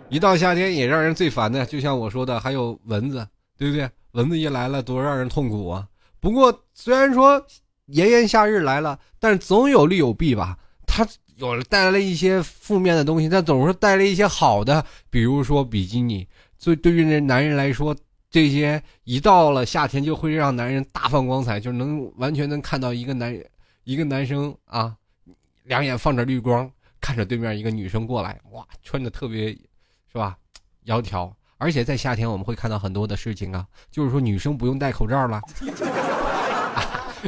[0.09, 3.27] 一到夏天也让人最烦的，就像我说的，还有蚊子，
[3.59, 3.89] 对不对？
[4.13, 5.87] 蚊子一来了，多让人痛苦啊！
[6.21, 7.45] 不过，虽然说
[7.87, 10.59] 炎炎夏日来了，但是总有利有弊吧。
[10.87, 11.07] 它
[11.37, 16.27] 有带来了一些负面的东西，但总是带来一些好的，比如说比基尼。
[16.59, 17.97] 所以对于那男人来说，
[18.31, 23.45] 这些一到了夏天就会让男人大放光彩，就能完全能看到一个男人
[23.85, 24.95] 一个男生啊，
[25.65, 29.49] 两眼放着绿光，看着对面一个女生过来，哇，穿的特别
[30.13, 30.37] 是吧，
[30.85, 31.33] 窈窕。
[31.57, 35.41] 而且在夏天，我们会看到很多的事情啊，就是说女生不用戴口罩了，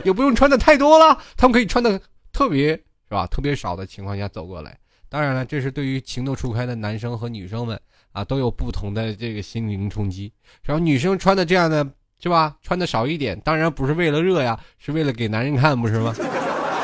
[0.05, 2.01] 也不用穿的太多了，他们可以穿的
[2.33, 4.79] 特别是吧，特别少的情况下走过来。
[5.09, 7.79] 当然了，这是对于情窦初开的男生和女生们
[8.13, 10.33] 啊，都有不同的这个心灵冲击。
[10.63, 11.87] 然后女生穿的这样的
[12.19, 16.15] 是吧，穿的少一点，当然不是为了热呀，是为了给男人看，不是吗？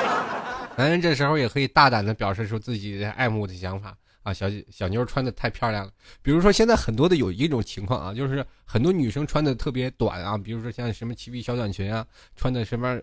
[0.76, 3.96] 男人这时候也可以大胆的表示出自己的爱慕的想法。
[4.22, 5.92] 啊，小小妞穿的太漂亮了。
[6.20, 12.04] 比如说，现在很多的有一种情况啊，就是很多女生穿的特别短啊，比如说像什么齐臂小短裙啊，
[12.36, 13.00] 穿的什么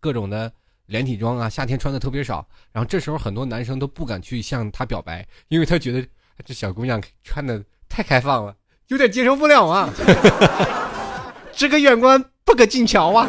[0.00, 0.52] 各种的
[0.86, 2.46] 连体装啊，夏天穿的特别少。
[2.72, 6.06] 然后这时候很多男生都不敢去向她表白，因为他觉得
[6.44, 8.54] 这小姑娘穿的太开放了，
[8.88, 9.88] 有点接受不了啊。
[11.56, 13.26] 这个远观不可近瞧啊。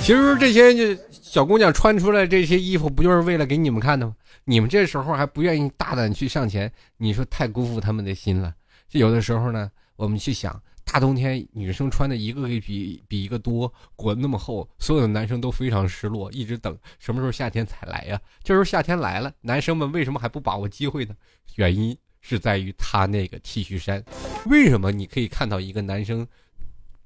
[0.00, 1.02] 其实这些就。
[1.34, 4.14] 小姑娘穿出来这些衣服，不就是为了给你们看的吗？
[4.44, 8.54] 你们这时候还不愿意大胆去上前，你说太辜负他们的心了。
[8.88, 18.20] 就有的时候呢，我们去想，大冬天女生穿的一个比比一个多，裹那么厚，所有的男生都非常失落，一直等什么时候夏天才来呀？
[18.44, 21.16] 这时候夏天来了，男生们为什么还不把握机会呢？
[21.56, 24.00] 原因是在于他那个 T 恤衫。
[24.46, 26.24] 为什么你可以看到一个男生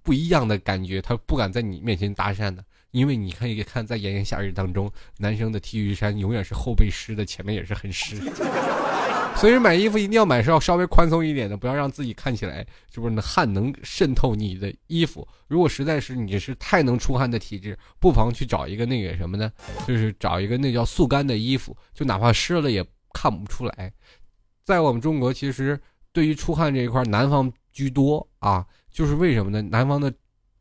[0.02, 2.62] 不一样的感觉，他不敢在你面前搭讪呢？
[2.90, 8.16] 因为你可以看，在炎炎夏日当中，男生的 T 恤衫永远是后背湿的，前面也是很湿。
[9.36, 15.26] 所以买衣服一定要买稍稍微宽松一点的，不要让自己看起来是不是汗能渗透你的衣服。
[15.46, 19.52] 如果实在是你是太能出汗的体质，不妨去找一个那个什么呢？
[19.86, 23.92] 就是找一个那叫速干的衣服，就哪怕湿了也看不出来。
[24.64, 25.80] 在我们中国，其实
[26.12, 28.66] 对于出汗这一块，南方居多啊。
[28.90, 29.62] 就是为什么呢？
[29.62, 30.12] 南方的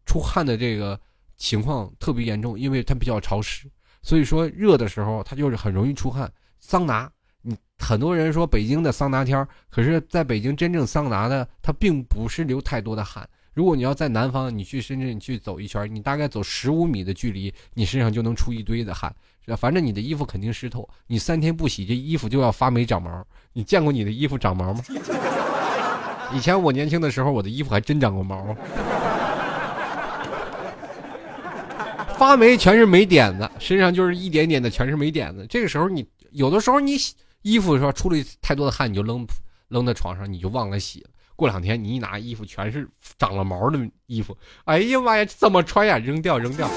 [0.06, 1.00] 出汗的这个
[1.38, 3.70] 情况特别严重，因为它比较潮湿，
[4.02, 6.32] 所以说热的时候它就是很容易出汗。
[6.60, 7.10] 桑拿。
[7.44, 13.26] 你很多人说北京的桑拿天可是在北京真正桑拿的，它并不是流太多的汗。
[13.54, 19.16] 如果你要在南方，你去深圳去走一圈，你大概走十五米的距离，你身上就能出一堆的汗。
[19.58, 23.26] 反正你的衣服肯定湿透，你三天不洗，这衣服就要发霉长毛。
[23.54, 24.84] 你见过你的衣服长毛吗？
[26.34, 28.54] 以前我年轻的时候，我的衣服还真长过毛。
[32.18, 35.46] 发霉全是霉点子，身上就是一点点的，全是霉点子。
[35.48, 37.14] 这个时候，你有的时候你洗。
[37.44, 39.26] 衣服说出了太多的汗，你就扔
[39.70, 41.10] 扔在床上，你就忘了洗了。
[41.34, 42.86] 过两天你一拿衣服，全是
[43.18, 44.36] 长了毛的衣服。
[44.66, 45.98] 哎呀妈呀，怎么穿呀？
[45.98, 46.70] 扔掉，扔掉，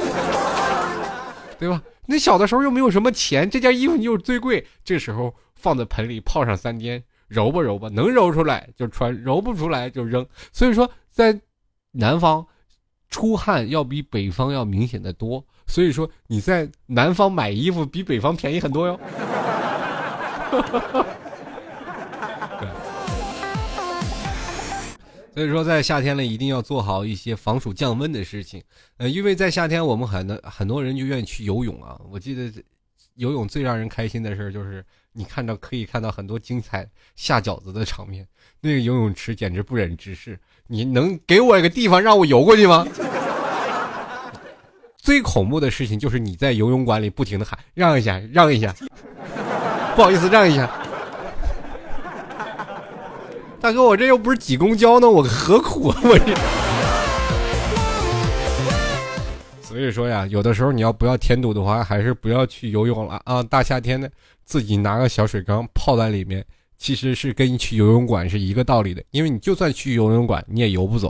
[1.59, 1.83] 对吧？
[2.07, 4.65] 那小的时候又没有什么钱，这件衣服你又最贵。
[4.85, 10.25] 这时候放在盆里泡上三天，揉吧揉吧，能揉出来就穿，揉不出来就扔。
[10.53, 11.41] 所以说，在
[11.91, 12.47] 南方
[13.11, 15.45] 出汗要比北方要明显的多。
[15.67, 18.99] 所以说你在南方买衣服比北方便宜很多哟。
[22.61, 22.69] 对，
[25.33, 28.61] 所以说在夏天呢，一定要做好一些防暑降温的事情。
[28.97, 31.97] 呃，因为在夏天，我们很多很多人就愿意去游泳啊。
[32.11, 32.53] 我记得
[33.21, 38.27] 游泳最让人开心的事就是你看到可以看到很多精彩下饺子的场面。
[38.63, 40.39] 那个游泳池简直不忍直视。
[40.67, 42.87] 你能给我一个地方让我游过去吗？
[44.97, 48.75] 最恐怖的事情就是你在游泳馆里不停的喊让一下，让一下。
[49.95, 50.67] 不好意思，让一下，
[53.61, 56.01] 大哥，我这又不是挤公交呢，我何苦啊？
[56.05, 56.35] 我这。
[59.71, 63.41] 所以说呀，有的时候你要不要添堵的话，还是不要去游泳了啊！
[63.41, 64.11] 大夏天的，
[64.43, 66.45] 自己拿个小水缸泡在里面，
[66.77, 69.01] 其实是跟去游泳馆是一个道理的。
[69.13, 71.09] 因为你就算去游泳馆，你也游不走，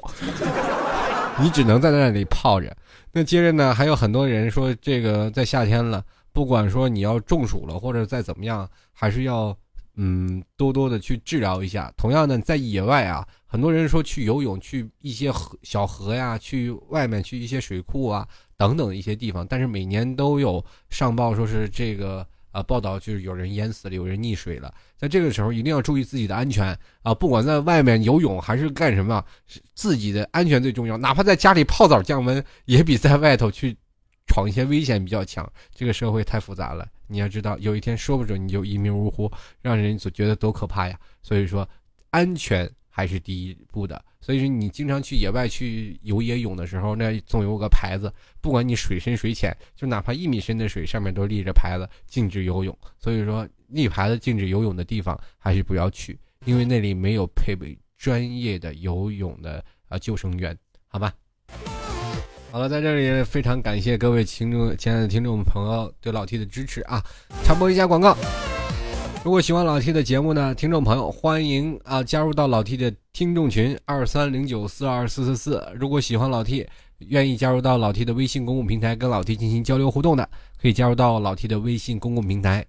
[1.40, 2.70] 你只能在那里泡着。
[3.10, 6.04] 那接着呢，还有很多人说，这个在夏天了。
[6.30, 9.56] 不管说你要中暑了，或者再怎么样，还是要
[9.96, 11.90] 嗯多多的去治疗一下。
[11.96, 18.28] 同样的，在野外啊，很多人说去游泳，去一些河小河呀，去外面去一些水库啊
[18.60, 24.70] 等等一些地方，但是每年都有上报说是这个啊报道，就是有人淹死了，有人溺水了。
[24.98, 27.14] 在这个时候，一定要注意自己的安全啊！
[27.14, 29.24] 不管在外面游泳还是干什么，
[29.74, 30.98] 自己的安全最重要。
[30.98, 33.74] 哪怕在家里泡澡降温，也比在外头去。
[34.26, 36.86] 闯一些危险比较强，这个社会太复杂了。
[37.08, 39.28] 你要知道，有一天说不准你就一命呜呼，
[39.60, 40.96] 让人所觉得多可怕呀。
[41.20, 41.68] 所以说，
[42.10, 44.04] 安全还是第一步的。
[44.20, 52.76] 所以说，你经常去野外去游野泳的时候，那总有个牌子，不管你水深水浅，就哪怕一米深的水，上面都立着牌子禁止游泳。
[52.98, 60.56] 所以说，立牌子禁止游泳的地方还是不要去，因为那里没有配备专业的游泳的啊救生员，
[60.88, 61.14] 好吧？
[62.52, 67.00] 好了，在这里非常感谢各位听众、亲爱的听众朋友对老 T 的支持啊！
[67.44, 68.16] 插播一下广告，
[69.22, 75.62] 如果喜欢老 T 的节目呢，听众朋友欢迎啊加入到老 T 的听众群二三零九四二四四四。
[75.78, 76.66] 如果喜欢老 T，
[77.00, 80.26] 愿意加入到老 T 的微信公共平台跟老 T 进行交流互动的，
[80.58, 82.64] 可以加入到老 T 的微信公共平台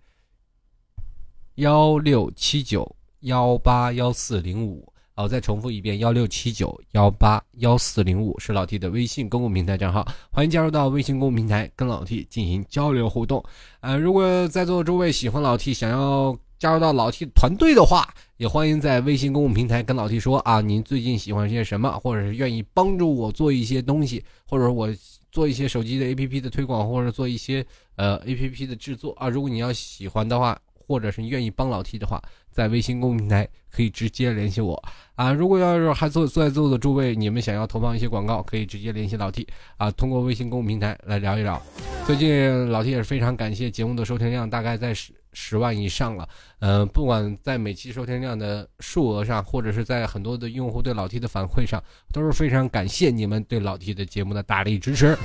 [1.55, 4.90] 幺六七九幺八幺四零五。
[5.21, 13.43] 我再重复一遍：幺六七九幺八幺四零五是老 T 的微信公共平台账号，欢迎加入到微信公共平台跟老 T 进行交流互动。
[13.81, 24.89] 呃，如果在座的诸位喜欢老 T，想要加入到老 T 团队的话，也欢迎在微信公共平台跟老 T 说啊，您最近喜欢些什么，或者是愿意帮助我做一些东西，或者我
[25.31, 27.63] 做一些手机的 APP 的推广，或者做一些
[27.95, 29.29] 呃 APP 的制作啊。
[29.29, 32.19] 如果你要喜欢的话，或者是愿意帮老 T 的话。
[32.51, 34.81] 在微信公众平台可以直接联系我
[35.15, 35.31] 啊！
[35.31, 39.47] 如果要是还坐在座的诸位，你们想要投放一些广告，可以直接联系老 T
[39.77, 41.61] 啊，通过微信公众平台来聊一聊。
[42.05, 46.27] 最近老 T 也是非常感谢节目的收听量，大概在十十万以上了。
[46.59, 51.81] 嗯，不管在每期收听量的数额上，或者是在很多的用户对老 T 的反馈上，
[52.11, 55.17] 都是非常感谢你们对老 T 的节目的大力支持。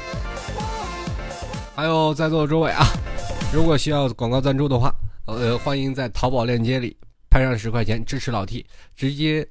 [1.75, 2.87] 还有在座的诸位啊，
[3.53, 4.95] 如果需要广告赞助的话，
[5.27, 6.97] 呃，欢迎在淘宝链接里。
[7.37, 8.65] 拍上十块钱支持老 T，
[8.95, 9.47] 直接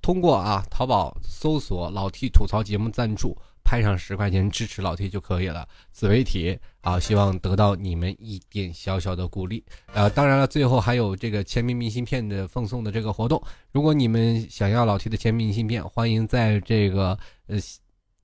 [0.00, 5.68] 通过啊淘宝搜索“老 T 吐槽节目赞助”，拍上十块钱支持老 T 就可以了。
[5.92, 9.62] 自媒体啊，希望得到你们一点小小的鼓励。
[9.92, 13.38] 呃，当然了，最后还有这个签名明信片的奉送的这个活动。
[13.72, 17.58] 如果你们想要老 T 的签名明信片，欢迎在这个呃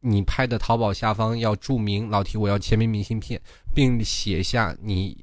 [0.00, 3.38] 你拍的淘宝下方要注明老 T 我要签名明信片，
[3.74, 5.22] 并写下你。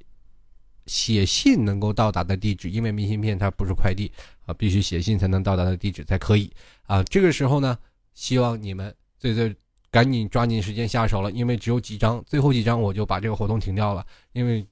[0.86, 4.12] 写信能够到达的地址，因为明信片它不是快递
[4.46, 6.52] 啊，必须写信才能到达的地址才可以
[6.84, 7.04] 啊。
[7.04, 7.78] 这个时候呢，
[8.14, 9.56] 希望你们最最
[9.90, 14.66] 赶紧抓紧时间下手了，因为只有几张，最后几张我就把这个活动停掉了，因为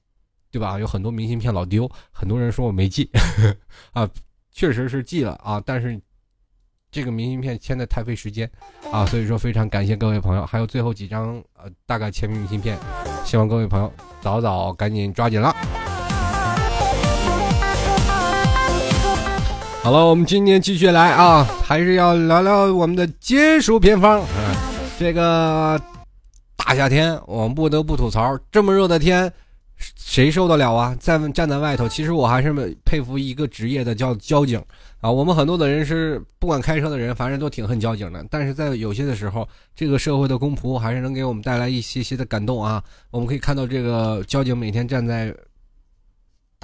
[0.50, 0.78] 对吧？
[0.78, 3.08] 有很多明信片老丢，很多人说我没寄
[3.92, 4.08] 啊，
[4.50, 6.00] 确实是寄了啊，但是
[6.90, 8.50] 这个明信片签的太费时间
[8.90, 12.76] 啊，所以说非常感谢各位朋友，还有最后几张呃大概签名明信片，
[13.24, 15.54] 希望各位朋友早早赶紧抓紧了。
[19.82, 24.22] 好了，我们今天继续来啊，还是要聊聊我们的金属偏方。
[24.98, 25.80] 这个
[26.54, 29.32] 大夏天，我们不得不吐槽，这么热的天，
[29.96, 30.94] 谁受得了啊？
[31.00, 32.52] 在站在外头，其实我还是
[32.84, 34.62] 佩服一个职业的，叫交警
[35.00, 35.10] 啊。
[35.10, 38.22] 我们很多的人是不管开车的人，反正都挺恨交警的。
[38.30, 42.84] 但是在有些的时候，这个社会的公仆还是能给我们带来一些些的感动啊。
[43.10, 45.34] 我们可以看到，这个交警每天站在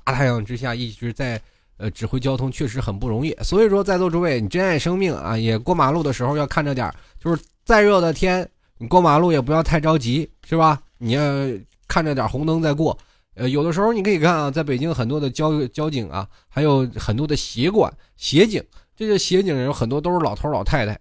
[0.04, 1.40] 大太阳之下，一直在。
[1.78, 8.48] 呃，指挥交通确实很不容易，所以说在座诸位，你珍爱生命啊，也过马路的时候要看着点就是再热的天，
[8.78, 10.80] 你过马路也不要太着急，是吧？
[10.98, 11.22] 你要
[11.86, 12.96] 看着点红灯再过。
[13.34, 18.64] 呃，有的时候你可以看啊，在北京很多的交交警啊，还有很多的协管、协警，
[18.96, 20.98] 这些协警有很多都是老头老太太。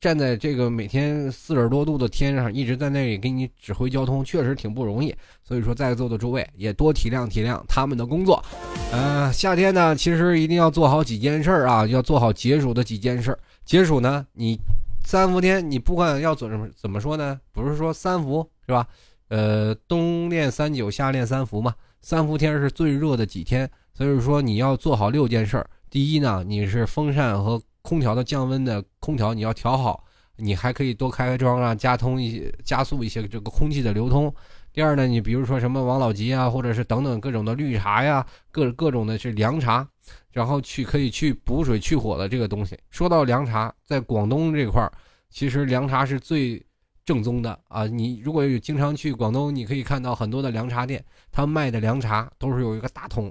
[0.00, 5.14] 站在这个每天四十多度的天上，一直在那里给你指挥交通，确实挺不容易。
[5.42, 8.42] 所以说，在座的诸位也多体谅体谅他们的工作。
[8.90, 13.38] 呃，夏天呢，其实一定要做好几件事儿啊，要做好解暑的几件事儿。
[13.64, 14.58] 解暑呢，你
[15.04, 18.86] 三伏天，你不管要怎么怎么说呢，不是说三伏是吧？
[19.28, 21.74] 呃，冬练三九，夏练三伏嘛。
[22.00, 25.70] 三伏天是最热的几天，所以说你要做好六件事儿。
[25.88, 30.04] 第一呢，你是风扇和空调的降温的空调你要调好，
[30.36, 34.32] 你还可以多开开窗啊，加通一些加速一些这个空气的流通。
[34.72, 39.86] 第二呢，你比如说什么王老吉啊，或者是等等各种的绿茶呀，各各种的是凉茶，
[40.30, 42.78] 然后去可以去补水去火的这个东西。
[42.88, 44.90] 说到凉茶，在广东这块，
[45.28, 46.64] 其实凉茶是最
[47.04, 47.86] 正宗的啊。
[47.86, 53.30] 你如果有经常去广东，你可以看到很多的凉茶店，他卖的凉茶都是有一个大桶，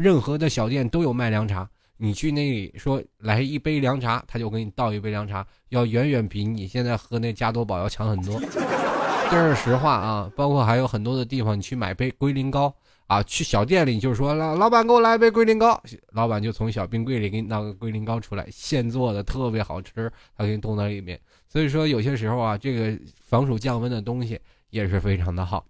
[0.00, 1.68] 任何的小店都有卖凉茶。
[2.00, 8.40] 你去那里说来一杯凉茶，他就给你倒一杯凉茶，要远远比你现在喝那加多宝要强很多，
[9.30, 10.30] 这是实话啊。
[10.36, 12.72] 包括还有很多的地方，你去买杯龟苓膏
[13.08, 15.82] 啊，去小店里就说老老板给我来一杯龟苓膏，
[16.12, 21.20] 老板就从小冰柜里给你拿个龟苓膏出来，现做的特别好吃，他给你冻在里面。
[21.48, 24.38] 所以说有些时候啊，这个防暑降温的东西
[24.70, 25.66] 也是非常的好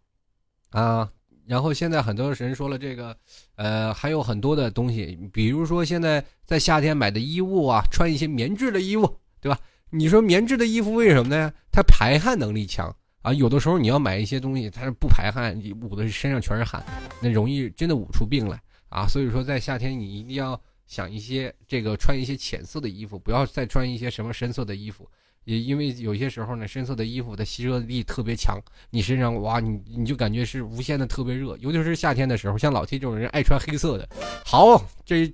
[0.70, 1.08] 啊。
[1.48, 3.16] 然后现在很多人说了这个，
[3.56, 9.58] 呃，还有很多的东西，比如说现在在夏天买的衣物啊，穿一些棉质的衣物，对吧？
[9.88, 11.50] 你说棉质的衣服为什么呢？
[11.72, 13.32] 它排汗能力强啊。
[13.32, 16.84] 有的时候你要买一些东西，它是不排汗，捂的身上全是汗，
[17.22, 19.06] 那容易真的捂出病来啊。
[19.08, 25.08] 所以说在夏天你一定要想一些这个穿一些浅色的衣服，不要再穿一些什么深色的衣服。
[25.48, 34.06] 也因为有些时候呢，深色的衣服的吸热力特别强，你身上哇，你你就感觉是无限的特别热，尤其是夏天的时候，像老 T 这种人爱穿黑色的，
[34.44, 35.32] 好，这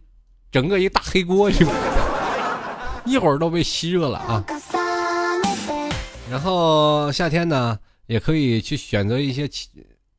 [0.52, 1.50] 整个一大黑锅？
[3.04, 4.44] 一会儿都被吸热了啊。
[6.30, 9.50] 然后夏天呢，也可以去选择一些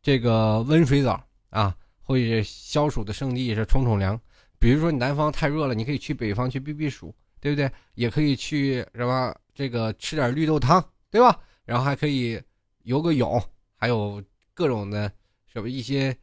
[0.02, 4.20] 这个温水澡啊，或者消暑的圣地是冲冲凉。
[4.60, 7.72] 比如说你南方太热了，你可以去北方去避避暑，对不对？
[7.94, 9.34] 也可以去什么？
[9.56, 11.40] 这个吃点绿豆汤，对吧？
[11.64, 12.40] 然后还可以
[12.84, 13.42] 游个泳，
[13.76, 14.22] 还有
[14.54, 15.10] 各种的
[15.52, 16.16] 什么一些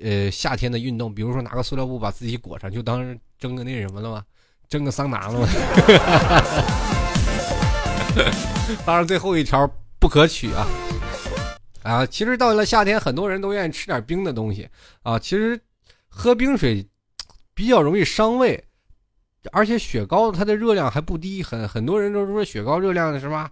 [0.00, 4.24] 呃夏天的运动，比如说拿个塑料布把自己裹上，就当蒸个那什么了吗？
[4.68, 5.46] 蒸个桑拿了吗？
[8.86, 10.66] 当然最后一条不可取啊！
[11.82, 14.68] 啊，其实到了夏天，很多人都愿意吃点冰的东西
[15.02, 15.18] 啊。
[15.18, 15.60] 其实
[16.08, 16.88] 喝冰水
[17.52, 18.64] 比较容易伤胃。
[19.52, 23.50] 而且雪糕它的热量还不低，很很多人都说雪糕热量是吧？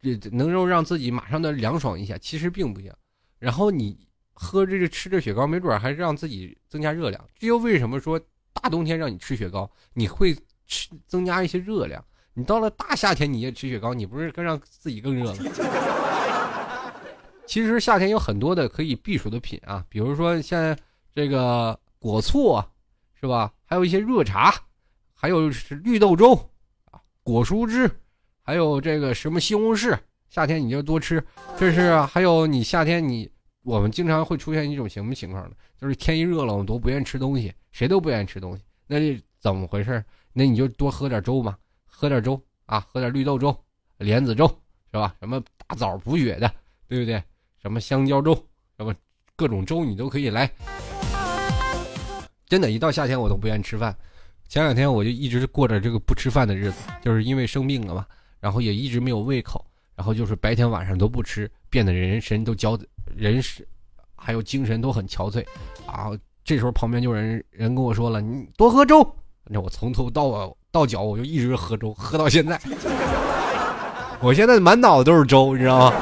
[0.00, 2.92] 这能够让自己马上的凉爽一下，其实并不行。
[3.38, 3.96] 然后你
[4.32, 7.24] 喝这个吃着雪糕，没准还是让自己增加热量。
[7.38, 8.20] 这又为什么说
[8.52, 12.04] 大冬天让你吃雪糕，你会吃增加一些热量？
[12.34, 15.44] 你到了大夏天你也吃雪糕，你不是更让自己更热吗？
[17.46, 20.76] 其实夏天有很多的可以避暑的品啊，比如说像
[21.14, 22.62] 这个果醋，
[23.20, 23.52] 是吧？
[23.64, 24.52] 还有一些热茶。
[25.22, 26.34] 还有是绿豆粥
[26.90, 27.88] 啊，果蔬汁，
[28.42, 29.96] 还有这个什么西红柿，
[30.28, 31.24] 夏天你就多吃。
[31.56, 33.30] 这是还有你夏天你
[33.62, 35.54] 我们经常会出现一种什么情况呢？
[35.80, 38.64] 就是天一热了，我们都不愿意吃东西，谁都不愿意吃东西。
[38.88, 38.98] 那
[39.38, 40.04] 怎么回事？
[40.32, 41.56] 那你就多喝点粥嘛，
[41.86, 43.56] 喝点粥啊，喝点绿豆粥、
[43.98, 44.48] 莲子粥
[44.90, 45.14] 是吧？
[45.20, 46.52] 什么大枣补血的，
[46.88, 47.22] 对不对？
[47.60, 48.34] 什么香蕉粥，
[48.76, 48.92] 什么
[49.36, 50.50] 各种粥你都可以来。
[52.48, 53.96] 真的，一到夏天我都不愿意吃饭。
[54.52, 58.04] 前两天我就一直过着这个不吃饭的日子，就是因为生病了嘛，
[58.38, 59.64] 然后也一直没有胃口，
[59.96, 62.78] 然后就是白天晚上都不吃，变得人神都焦，
[63.16, 63.66] 人是
[64.14, 65.42] 还有精神都很憔悴
[65.86, 66.10] 啊。
[66.44, 69.02] 这时候旁边就有人人跟我说了：“你多喝粥。”
[69.48, 72.60] 那我从头到到脚我就一直喝粥，喝到现在。
[74.20, 75.96] 我现在满脑子都是粥，你知道吗？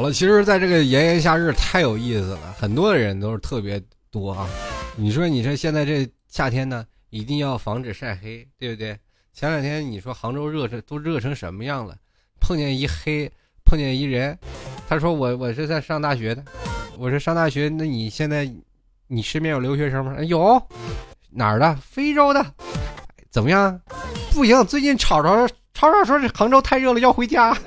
[0.00, 3.78] 好了，其实，在这个炎炎夏日太有意思了，很多的人都是特别
[4.10, 4.48] 多啊。
[4.96, 8.98] 你说，你说现在这夏天呢，一定要防止晒黑，对不对？
[9.34, 11.94] 前两天你说杭州热成都热成什么样了？
[12.40, 13.30] 碰见一黑，
[13.62, 14.38] 碰见一人，
[14.88, 16.42] 他说我我是在上大学的，
[16.96, 18.50] 我是上大学，那你现在
[19.06, 20.16] 你身边有留学生吗？
[20.24, 20.66] 有，
[21.28, 21.76] 哪儿的？
[21.76, 22.42] 非洲的，
[23.30, 23.78] 怎么样？
[24.32, 27.54] 不行，最近吵吵吵吵说是杭州太热了，要回家。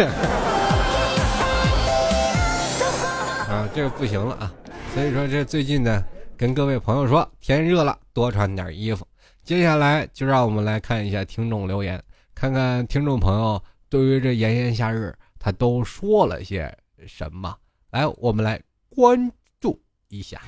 [3.76, 4.54] 这个不行了啊！
[4.94, 6.04] 所以说这最近呢，
[6.38, 9.08] 跟各位朋友说，天热了，多穿点衣服。
[9.44, 12.02] 接下来就让我们来看一下听众留言，
[12.36, 13.62] 看看听众朋友。
[13.90, 16.72] 对于这炎炎夏日，他都说了些
[17.08, 17.56] 什么？
[17.90, 20.40] 来，我们来关注一下。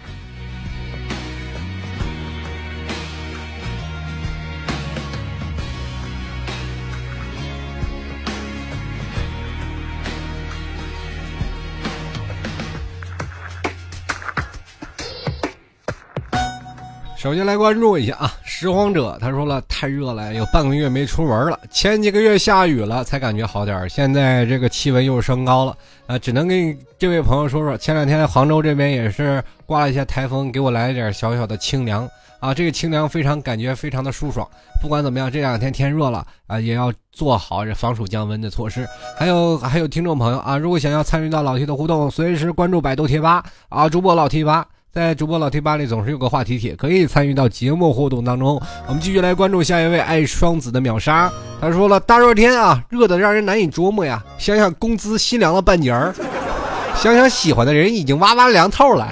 [17.18, 21.58] 首先来关注一下啊，拾荒者他说了，太热了，有半个月没出门了。
[21.72, 25.76] 前几个月下雨了，才感觉好点现在这个气温又升高了，
[26.08, 32.08] 啊，只能跟这位朋友说说，前两天杭州这边也是刮了一下台风，给我来了点小小的清凉
[32.40, 34.48] 啊，这个清凉非常感觉非常的舒爽。
[34.82, 38.86] 不管怎么样，这两天天热了啊，也要做好这防暑降温的措施。
[39.18, 44.68] 还有还有听众朋友啊，如果想要参与到老 T 的互动，随时关注百度贴吧啊，主播老 T 吧。
[44.96, 48.58] 在主播老 T 吧里总是有个话题帖，可以参与到节目互动当中。
[48.88, 51.30] 我们继续来关注下一位爱双子的秒杀。
[51.60, 54.24] 他说了：“大热天啊，热的让人难以捉摸呀。
[54.38, 56.16] 想想工资心凉了半截儿，
[56.96, 59.10] 想想喜欢的人已经哇哇凉透了。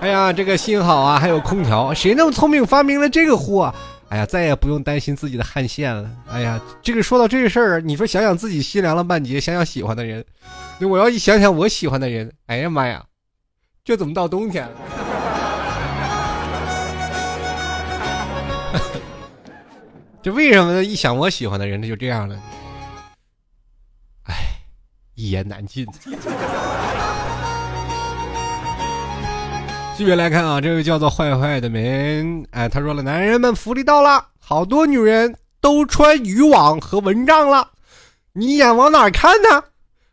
[0.00, 1.92] 哎呀，这个幸好啊，还有空调。
[1.92, 3.74] 谁那么聪明发明了这个货？
[4.10, 6.08] 哎呀，再也不用担心自己的汗腺了。
[6.30, 10.24] 哎呀，这个说到这个事儿，你说想想自己心凉了半截，想想喜欢的人，
[10.88, 13.02] 我要一想想我喜欢的人，哎呀妈呀！”
[13.88, 14.74] 这怎么到冬天了？
[20.22, 20.84] 这为什么呢？
[20.84, 22.38] 一想我喜欢的人，他就这样了。
[24.24, 24.34] 哎，
[25.14, 25.86] 一言难尽。
[29.96, 37.70] 继续来看啊，这位叫做坏坏的人，哎，他说了：“男人们福利到了，好多女人都穿渔网和蚊帐了，
[38.34, 39.64] 你眼往哪看呢？”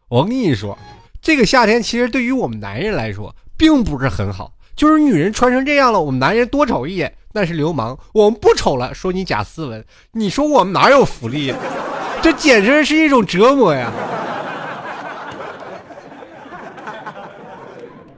[0.08, 0.78] 我跟你说，
[1.22, 3.36] 这个夏天其实对于我们男人来说。
[3.58, 11.54] 并不是很好，就是女人穿成这样了，我们男人多瞅一眼那是流氓，我们不瞅了，说你假斯文，你说我们哪有福利？
[12.24, 13.92] 这简直是一种折磨呀！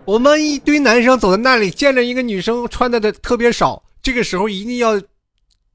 [0.06, 5.02] 我们一堆男生走在那里，见着一个女生穿的的特别少，这个时候一定要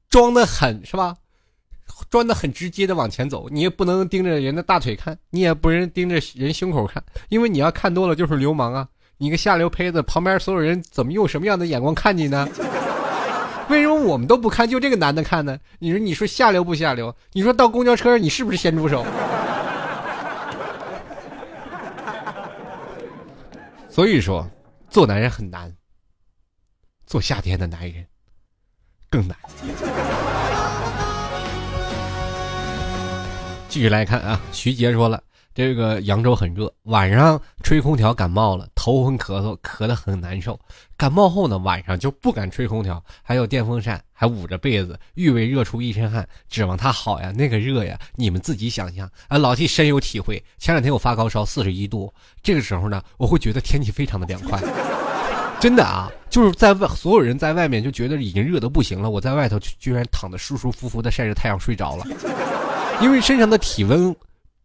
[0.09, 1.15] 装的很是吧？
[2.09, 8.87] 装的很直接的往前走，你也不能盯着人的大腿看，你也不能盯着人胸口看，因为你要看多了就是流氓啊！
[9.17, 12.47] 你个下流胚子，旁边所有人怎么用什么样的眼光看你呢？
[13.69, 15.57] 为什么我们都不看，就这个男的看呢？
[15.79, 17.15] 你说你说下流不下流？
[17.31, 19.05] 你说到公交车上，你是不是先出手？
[23.89, 24.45] 所以说，
[24.89, 25.73] 做男人很难，
[27.05, 28.05] 做夏天的男人
[29.09, 29.37] 更难。
[33.69, 35.23] 继续来看啊，徐杰说了。
[35.55, 40.59] 这个扬州很热，晚上吹空调感冒了，头昏咳嗽，咳得很难受。
[40.97, 47.31] 感冒后呢，晚上就不敢吹空调，还有电风扇，还捂着被子，欲为热出一身汗，指望它好呀。
[47.31, 49.07] 那个热呀，你们自己想象。
[49.27, 50.43] 啊，老弟深有体会。
[50.57, 54.59] 前两天我发高烧，四十一度，这个时候呢，我会觉得天气非常的凉快。
[55.59, 62.07] 真的啊，就是在外，所有人在外面就觉得已经热得不行了，我在外头居然躺得舒舒服服的晒着太阳睡着了，
[63.01, 64.15] 因为身上的体温。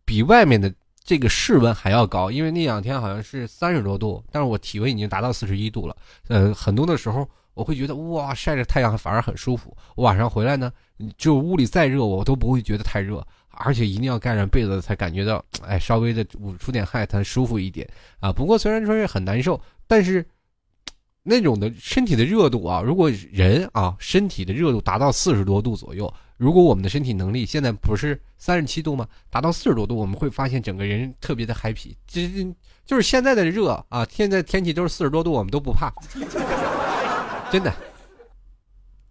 [0.09, 0.73] 比外面的
[1.05, 5.95] 这个室温还要高，因为那两天好像是三十多度，但是我体温已经达到四十一度了。
[6.29, 9.77] 呃，很多的时候我会觉得哇，晒着太阳反而很舒服。
[9.97, 10.73] 我晚上回来呢，
[11.19, 16.25] 就屋里再热，我都不会觉得太热，而且一定要盖上被子才感觉到，哎，稍微的
[16.59, 17.87] 出点汗才舒服一点
[18.19, 18.33] 啊。
[18.33, 20.27] 不过虽然说是很难受，但是
[21.23, 26.11] 那种的身体的热度啊，如果人啊身体的热度达到四十多度左右。
[26.39, 29.05] 如果我们的身体能力现在不是三十七度吗？
[29.29, 31.97] 达到四十多度，我们会发现整个人特别的 happy。
[32.07, 32.23] 就
[32.87, 35.93] 就是现在的热啊，现在天气都是四十多度，我们都不怕，
[37.51, 37.75] 真的，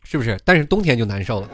[0.04, 0.40] 是不是？
[0.46, 1.50] 但是冬天就难受了。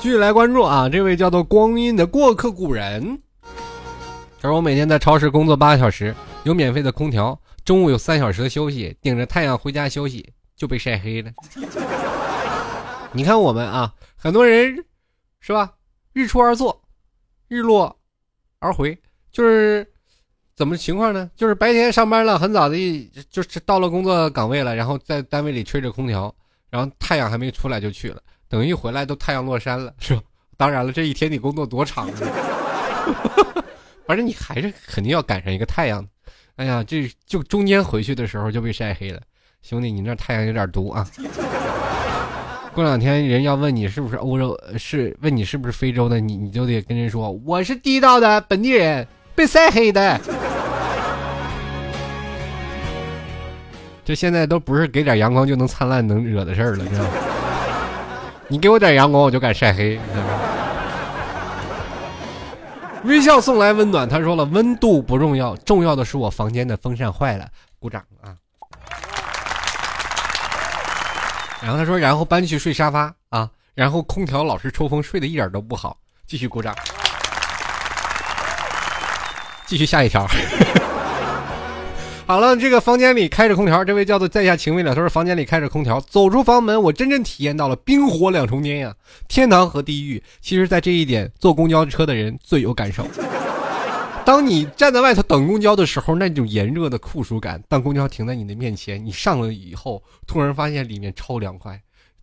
[0.00, 3.20] 继续来关注啊，这位叫做光阴的过客古人，
[4.40, 6.14] 他说我每天在超市工作八个小时，
[6.44, 7.38] 有免费的空调。
[7.64, 11.30] 中午有三小时的休息，顶着太阳回家休息就被晒黑了。
[13.12, 14.84] 你看我们啊，很多人
[15.40, 15.72] 是吧？
[16.12, 16.82] 日出而作，
[17.48, 17.96] 日落
[18.58, 18.98] 而回，
[19.30, 19.86] 就是
[20.56, 21.30] 怎么情况呢？
[21.36, 22.76] 就是白天上班了，很早的
[23.30, 26.34] 就是到了工作岗位了，然后在单位里吹着空调，
[26.70, 30.22] 然后太阳还没出来就去了，等一回来都太阳落山了，是吧？
[30.56, 32.14] 当然了，这一天你工作多长啊？
[34.06, 36.06] 反正你还是肯定要赶上一个太阳。
[36.62, 39.20] 哎呀，这就中间回去的时候就被晒黑了，
[39.62, 41.04] 兄弟，你那太阳有点毒啊！
[42.72, 49.04] 过两天人要问你是不是欧洲，是问你是不是非洲的，你你就得跟人说我是地道的本地人，
[49.34, 50.20] 被晒黑的。
[54.04, 57.10] 这现在都不是给点阳光就能灿烂能惹的事儿了，知道吗？
[58.46, 59.98] 你给我点阳光，我就敢晒黑。
[63.04, 67.48] 微笑送来温暖，他说了，温度不重要，重要的是我房间的风扇坏了。
[67.78, 68.36] 鼓掌啊！
[71.60, 75.98] 然后他说，然后搬去睡沙发啊，然后空调老是抽风，睡得一点都不好。
[76.28, 76.74] 继续鼓掌，
[79.66, 80.26] 继续下一条。
[82.24, 88.94] 好了，这个房间里开着空调，这位叫做在下情未了，他说房间里开着空调，走出房门，我真正体验到了冰火两重天呀，
[89.28, 90.22] 天堂和地狱。
[90.40, 93.06] 其实，在这一点，坐公交车的人最有感受。
[94.24, 101.74] 当你站在外头等公交的时候，那种炎热的酷暑感；当公交停在你的面前，你上了以后，突然发现里面超凉快；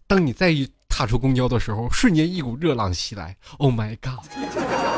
[0.07, 3.35] 当你再一踏出公交的时候，瞬间一股热浪袭来。
[3.57, 4.88] Oh my god！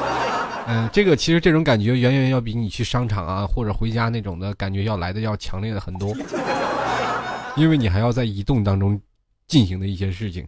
[0.68, 6.16] 嗯，这个其实这种感觉远远要比你去商场啊或者回家那种的感觉要来的要强烈的很多，
[7.58, 9.00] 因为你还要在移动当中
[9.48, 10.48] 进行的一些事情。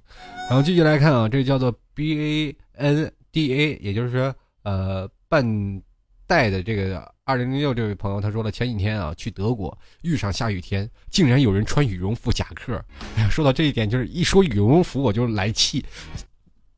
[0.50, 4.34] 然后继续来看啊，这个叫做 B A N D A，也就是说
[4.64, 5.82] 呃半
[6.28, 12.80] 带的这个二零零六这位朋友他说了，前几天啊去德国遇上下雨天，竟然有人穿羽绒服夹克。
[13.18, 15.84] 哎呀，说到这一点，就是一说羽绒服我就来气。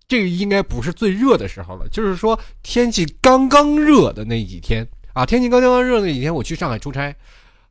[0.07, 7.15] 这个应该不是最热的时候了，就是说天气刚刚热的那几天啊，天气刚刚热那几天，我去上海出差，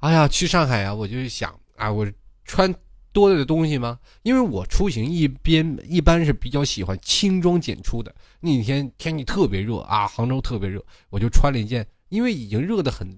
[0.00, 2.06] 哎呀，去上海啊，我就想啊，我
[2.44, 2.74] 穿
[3.12, 3.98] 多的东西吗？
[4.22, 8.12] 因为我出行一边一般是比较喜欢轻装简出的。
[8.40, 13.08] 那几天天气特别热啊，杭州特别热，我就穿了一件，因为已经热的很，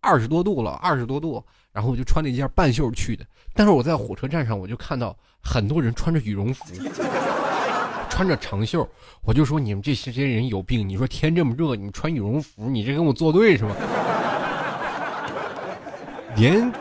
[0.00, 3.26] 二十多度了，二十多度，然后我就穿了一件半袖去的。
[3.52, 6.64] 但是我在火车站上，我就看到很多人穿着羽绒服。
[8.14, 8.88] 穿着长袖，
[9.22, 10.88] 我就说你们这些些人有病。
[10.88, 13.74] 你说天这么热，你穿羽绒服，你这跟我作对是吧？
[16.38, 16.72] 连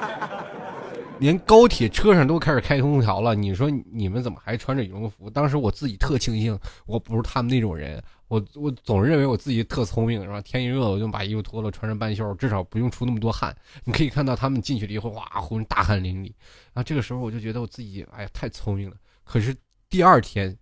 [1.17, 5.27] 连高铁车上都开始开空调了，你说你们怎么还穿着羽绒服？
[5.27, 6.55] 当时我自己特庆幸，
[6.85, 7.99] 我不是他们那种人。
[8.27, 10.39] 我我总是认为我自己特聪明，是吧？
[10.41, 13.57] 天一热我就把衣服脱了，穿上半袖，至少不用出那么多汗。
[13.85, 16.31] 你可以看到他们进去了以后，哇，浑身大汗淋漓。
[16.73, 18.95] 然啊，这个时候我就觉得我自己，哎呀，太聪明了。
[19.23, 19.55] 可是
[19.89, 20.55] 第二天。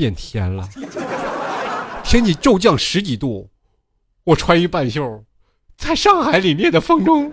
[0.00, 0.66] 变天了，
[2.02, 3.50] 天气骤降十几度，
[4.24, 5.22] 我穿一半袖，
[5.76, 7.30] 在上海凛冽的风中，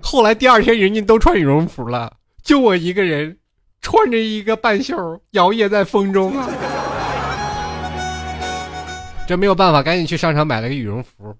[0.00, 3.38] 后来第二天人家都穿羽绒服了，就我一个人
[3.80, 4.96] 穿着一个半袖
[5.30, 6.48] 摇曳在风中啊！
[9.28, 11.32] 这没有办法，赶紧去商场买了个羽绒服，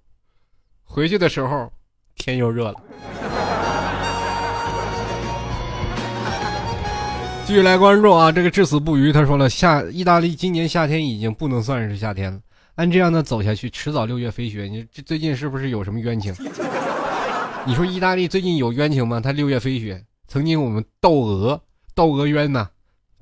[0.85, 1.69] 回去的时候
[2.15, 2.81] 天又热了。
[7.47, 8.33] 继续来关注啊！
[8.33, 12.41] 这个至死不渝，他说了，夏意大利今年夏天已经不能算是夏天了。
[12.75, 14.65] 按这样的走下去，迟早六月飞雪。
[14.65, 16.35] 你这最近是不是有什么冤情？
[17.65, 19.21] 你说意大利最近有冤情吗？
[19.21, 21.61] 他六月飞雪，曾经我们窦娥
[21.95, 22.69] 窦娥冤呐，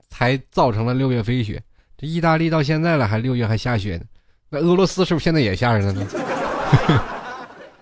[0.08, 1.62] 才造成了六月飞雪。
[1.98, 4.04] 这意大利到现在了，还六月还下雪呢。
[4.48, 6.06] 那俄罗斯是不是现在也下着呢？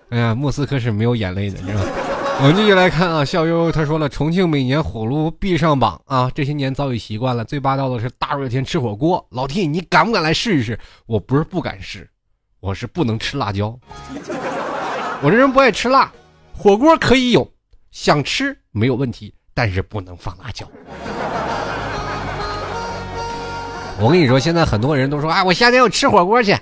[0.09, 2.02] 哎呀，莫斯科是没有眼泪的，是吧？
[2.41, 7.45] 我们继续来看啊，笑悠悠他说了，重庆每年火炉必上榜啊，这些年早已习惯了。
[7.45, 10.77] 最霸道的是大热天吃火锅，老 T，你敢不敢来试一试？
[11.05, 12.09] 我不是不敢试，
[12.59, 13.79] 我是不能吃辣椒。
[15.21, 16.11] 我这人不爱吃辣，
[16.51, 17.49] 火锅可以有，
[17.91, 20.67] 想吃没有问题，但是不能放辣椒。
[24.01, 26.53] 我跟你说，现在很多人都说啊，我夏天要吃火锅去，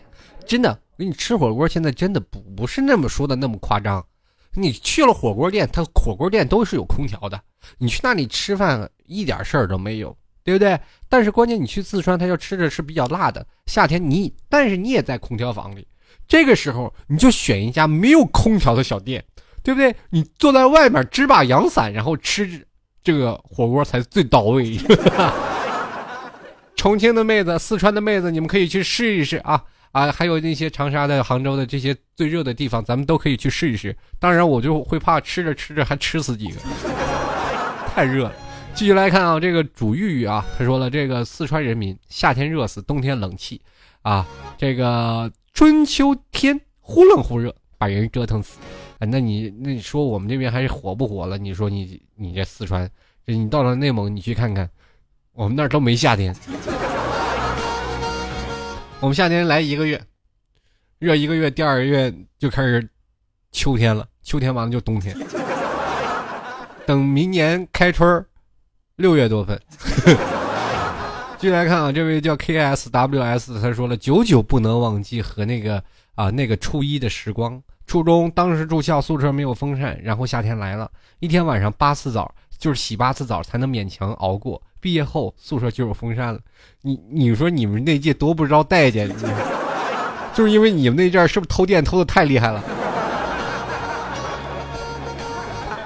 [0.45, 4.05] 真的，我跟你吃火锅现在真的不不是那么说的那么夸张。
[4.53, 7.41] 你去了火锅店，它火锅店都是有空调的，
[7.77, 10.79] 你去那里吃饭一点事儿都没有，对不对？
[11.07, 15.87] 但是关键你去四川，他要吃的是比较辣的，夏天你但是你也在空调房里，
[16.27, 19.23] 这个时候你就选一家没有空调的小店，
[19.63, 19.95] 对不对？
[20.09, 22.65] 你坐在外面支把阳伞，然后吃
[23.03, 24.77] 这个火锅才最到位。
[26.75, 30.11] 重庆的妹子、四川的妹子，你们可以去试一试啊啊！
[30.11, 33.95] 还有那些长沙的、杭州的这些最热的地方，咱们都可以去试一试。
[34.19, 36.55] 当然，我就会怕吃着吃着还吃死几个，
[37.93, 38.33] 太热了。
[38.73, 43.61] 继续来看啊，这个主玉玉啊，他说了，这个四川人民夏天热死，冬天冷气
[44.01, 44.25] 啊，
[44.57, 48.57] 这个春秋天忽冷忽热，把人折腾死。
[48.99, 51.37] 哎，那你那你说我们这边还是火不火了？
[51.37, 52.89] 你说你你这四川，
[53.25, 54.69] 你到了内蒙，你去看看。
[55.33, 56.35] 我们那儿都没夏天，
[59.01, 59.99] 我们夏天来一个月，
[60.99, 62.87] 热一个月，第二个月就开始
[63.51, 65.17] 秋天了，秋天完了就冬天，
[66.85, 68.23] 等明年开春
[68.97, 69.59] 六月多份。
[71.39, 75.83] 继续来看啊，这位叫 KSWS，他说了，久久不能忘记和那个
[76.13, 77.59] 啊那个初一的时光。
[77.87, 80.89] 初中当时住校，宿舍没有风扇，然后夏天来了，
[81.19, 84.61] 一天晚上八次澡，就是洗八次澡才能勉强熬过。
[84.81, 86.39] 毕业后宿舍就有风扇了，
[86.81, 89.07] 你你说你们那届多不招待见，
[90.33, 92.61] 就是因为你们那阵儿是不是偷电偷的太厉害了？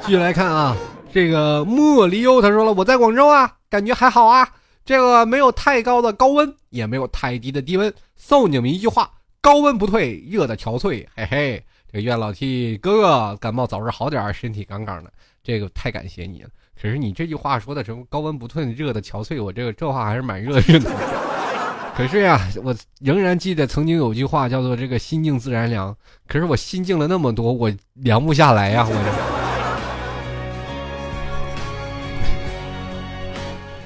[0.06, 0.76] 继续来看啊，
[1.12, 4.48] 这个莫离忧他说了，我在广州啊，感觉还好啊，
[4.86, 11.06] 这个没有太高的高温，也没有太低的低温，送你们一句话：高温不退，热的憔悴。
[11.16, 15.12] 嘿嘿，这个愿老 T 哥哥感冒早日好点，身体杠杠的，
[15.44, 16.50] 这个太感谢你了。
[16.82, 20.92] 可是你这句话说的什么高温不退，热的憔悴，我这个这话还是蛮热的。
[21.96, 25.96] 可是呀，我仍然记得曾经有句话叫做“这个心静自然凉”。
[26.28, 28.86] 可是我心静了那么多，我凉不下来呀！
[28.86, 28.96] 我。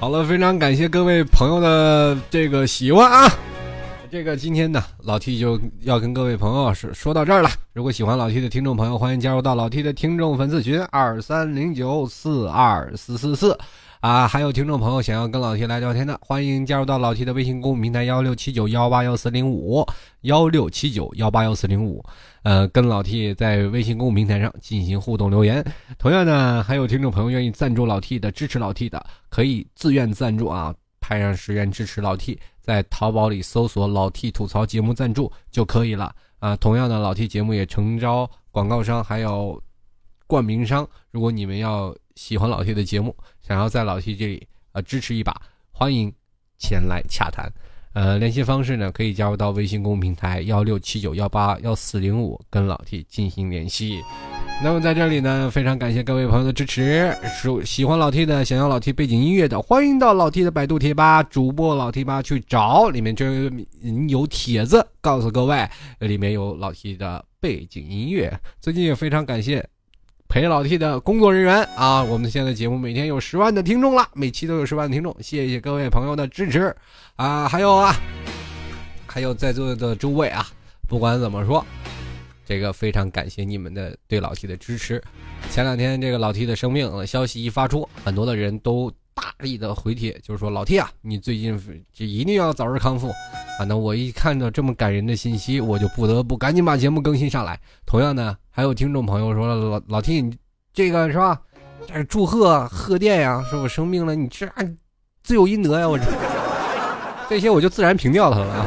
[0.00, 3.30] 好了，非常感谢各位朋友的这个喜欢啊。
[4.10, 7.48] 这个今天呢，老 T 就要跟各位朋友说说到这儿了。
[7.72, 13.56] 如果喜欢老 T 的听众朋友，欢迎加入到老 T 的听众粉丝群二三零九四二四四四
[14.00, 14.26] 啊。
[14.26, 19.86] 还有听众朋友想要跟老 T 来聊天的，欢迎加入到老 T 的微信公众平台幺六七九幺八幺四零五
[20.22, 22.04] 幺六七九幺八幺四零五，
[22.42, 25.64] 呃，跟老 T 在微信公众平台上进行互动留言。
[25.98, 30.74] 同样呢，还有听众朋友愿意赞助老 T 的、支持老 T 的，可以自愿赞助啊，
[31.10, 32.38] 派上十元支持老 T。
[32.60, 36.54] 在淘宝里搜索“老 T 吐槽节目赞助”就可以了啊。
[36.58, 39.60] 同样的，老 T 节目也诚招广告商，还有
[40.28, 40.88] 冠名商。
[41.10, 45.34] 如果你们要喜欢老 T 的节目，想要在老 T 这里啊支持一把，
[45.72, 46.14] 欢迎
[46.58, 47.52] 前来洽谈。
[47.92, 54.00] 呃，联系方式呢，可以加入到微信公众平台幺六七九幺八幺四零五，跟老 T 进行联系。
[54.62, 57.12] 那么在这里呢，非常感谢各位朋友的支持。
[57.42, 63.26] 喜喜欢老 T 的，想要老 T 背景音乐的，欢迎到老 T 的百度贴吧主播老 T 吧去找，里面就
[64.08, 65.68] 有帖子告诉各位，
[65.98, 68.32] 里面有老 T 的背景音乐。
[68.60, 69.66] 最近也非常感谢
[70.30, 76.72] 陪老 T 的工作人员啊，我们现在节目每天有十万的听众了，每期都有十万的听众，谢谢各位朋友的支持
[77.16, 77.48] 啊！
[77.48, 77.92] 还有啊，
[79.08, 80.46] 还有在座的诸位啊，
[80.86, 81.66] 不管怎么说。
[82.46, 85.02] 这个非常感谢你们的对老 T 的支持。
[85.50, 91.58] 前两天这个老 T 的生病消息一发出，很多的人都大力的回帖，就是说老 T 啊，你最近
[91.92, 93.08] 就一定要早日康复。
[93.58, 97.60] 啊，那我一看到这么感人的信息，我就不得不赶紧把节目更新上来。
[97.84, 100.34] 同样呢，还有听众朋友说老老 T，你
[100.72, 101.40] 这个是吧？
[101.86, 104.46] 这祝贺贺电呀，说我生病了，你这
[105.22, 106.04] 罪有应得呀，我这
[107.28, 108.66] 这些我就自然平掉它了啊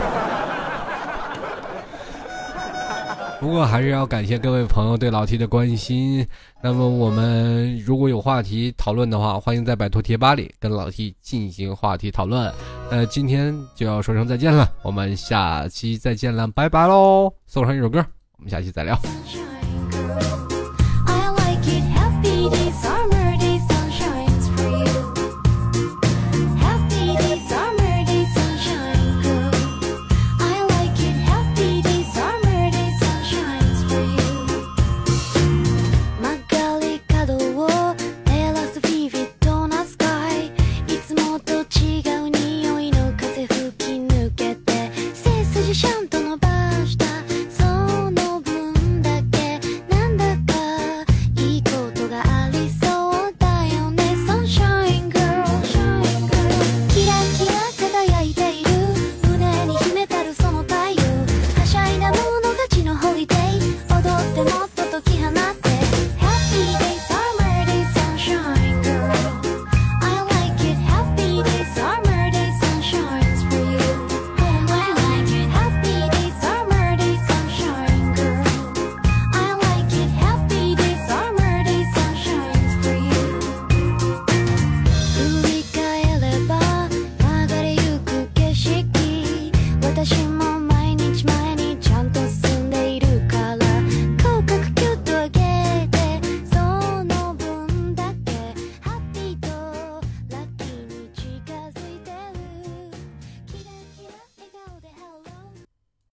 [3.43, 6.25] 不过还是要感谢各位朋友对老 T 的关心。
[6.61, 12.49] 那么我们如果有话题讨论的话，欢迎在百度贴吧里跟老 T 进行话题讨论。
[12.89, 17.33] 呃，今天就要说声再见了，我们下期再见了，拜拜喽！
[17.45, 17.99] 送上一首歌，
[18.37, 18.97] 我们下期再聊。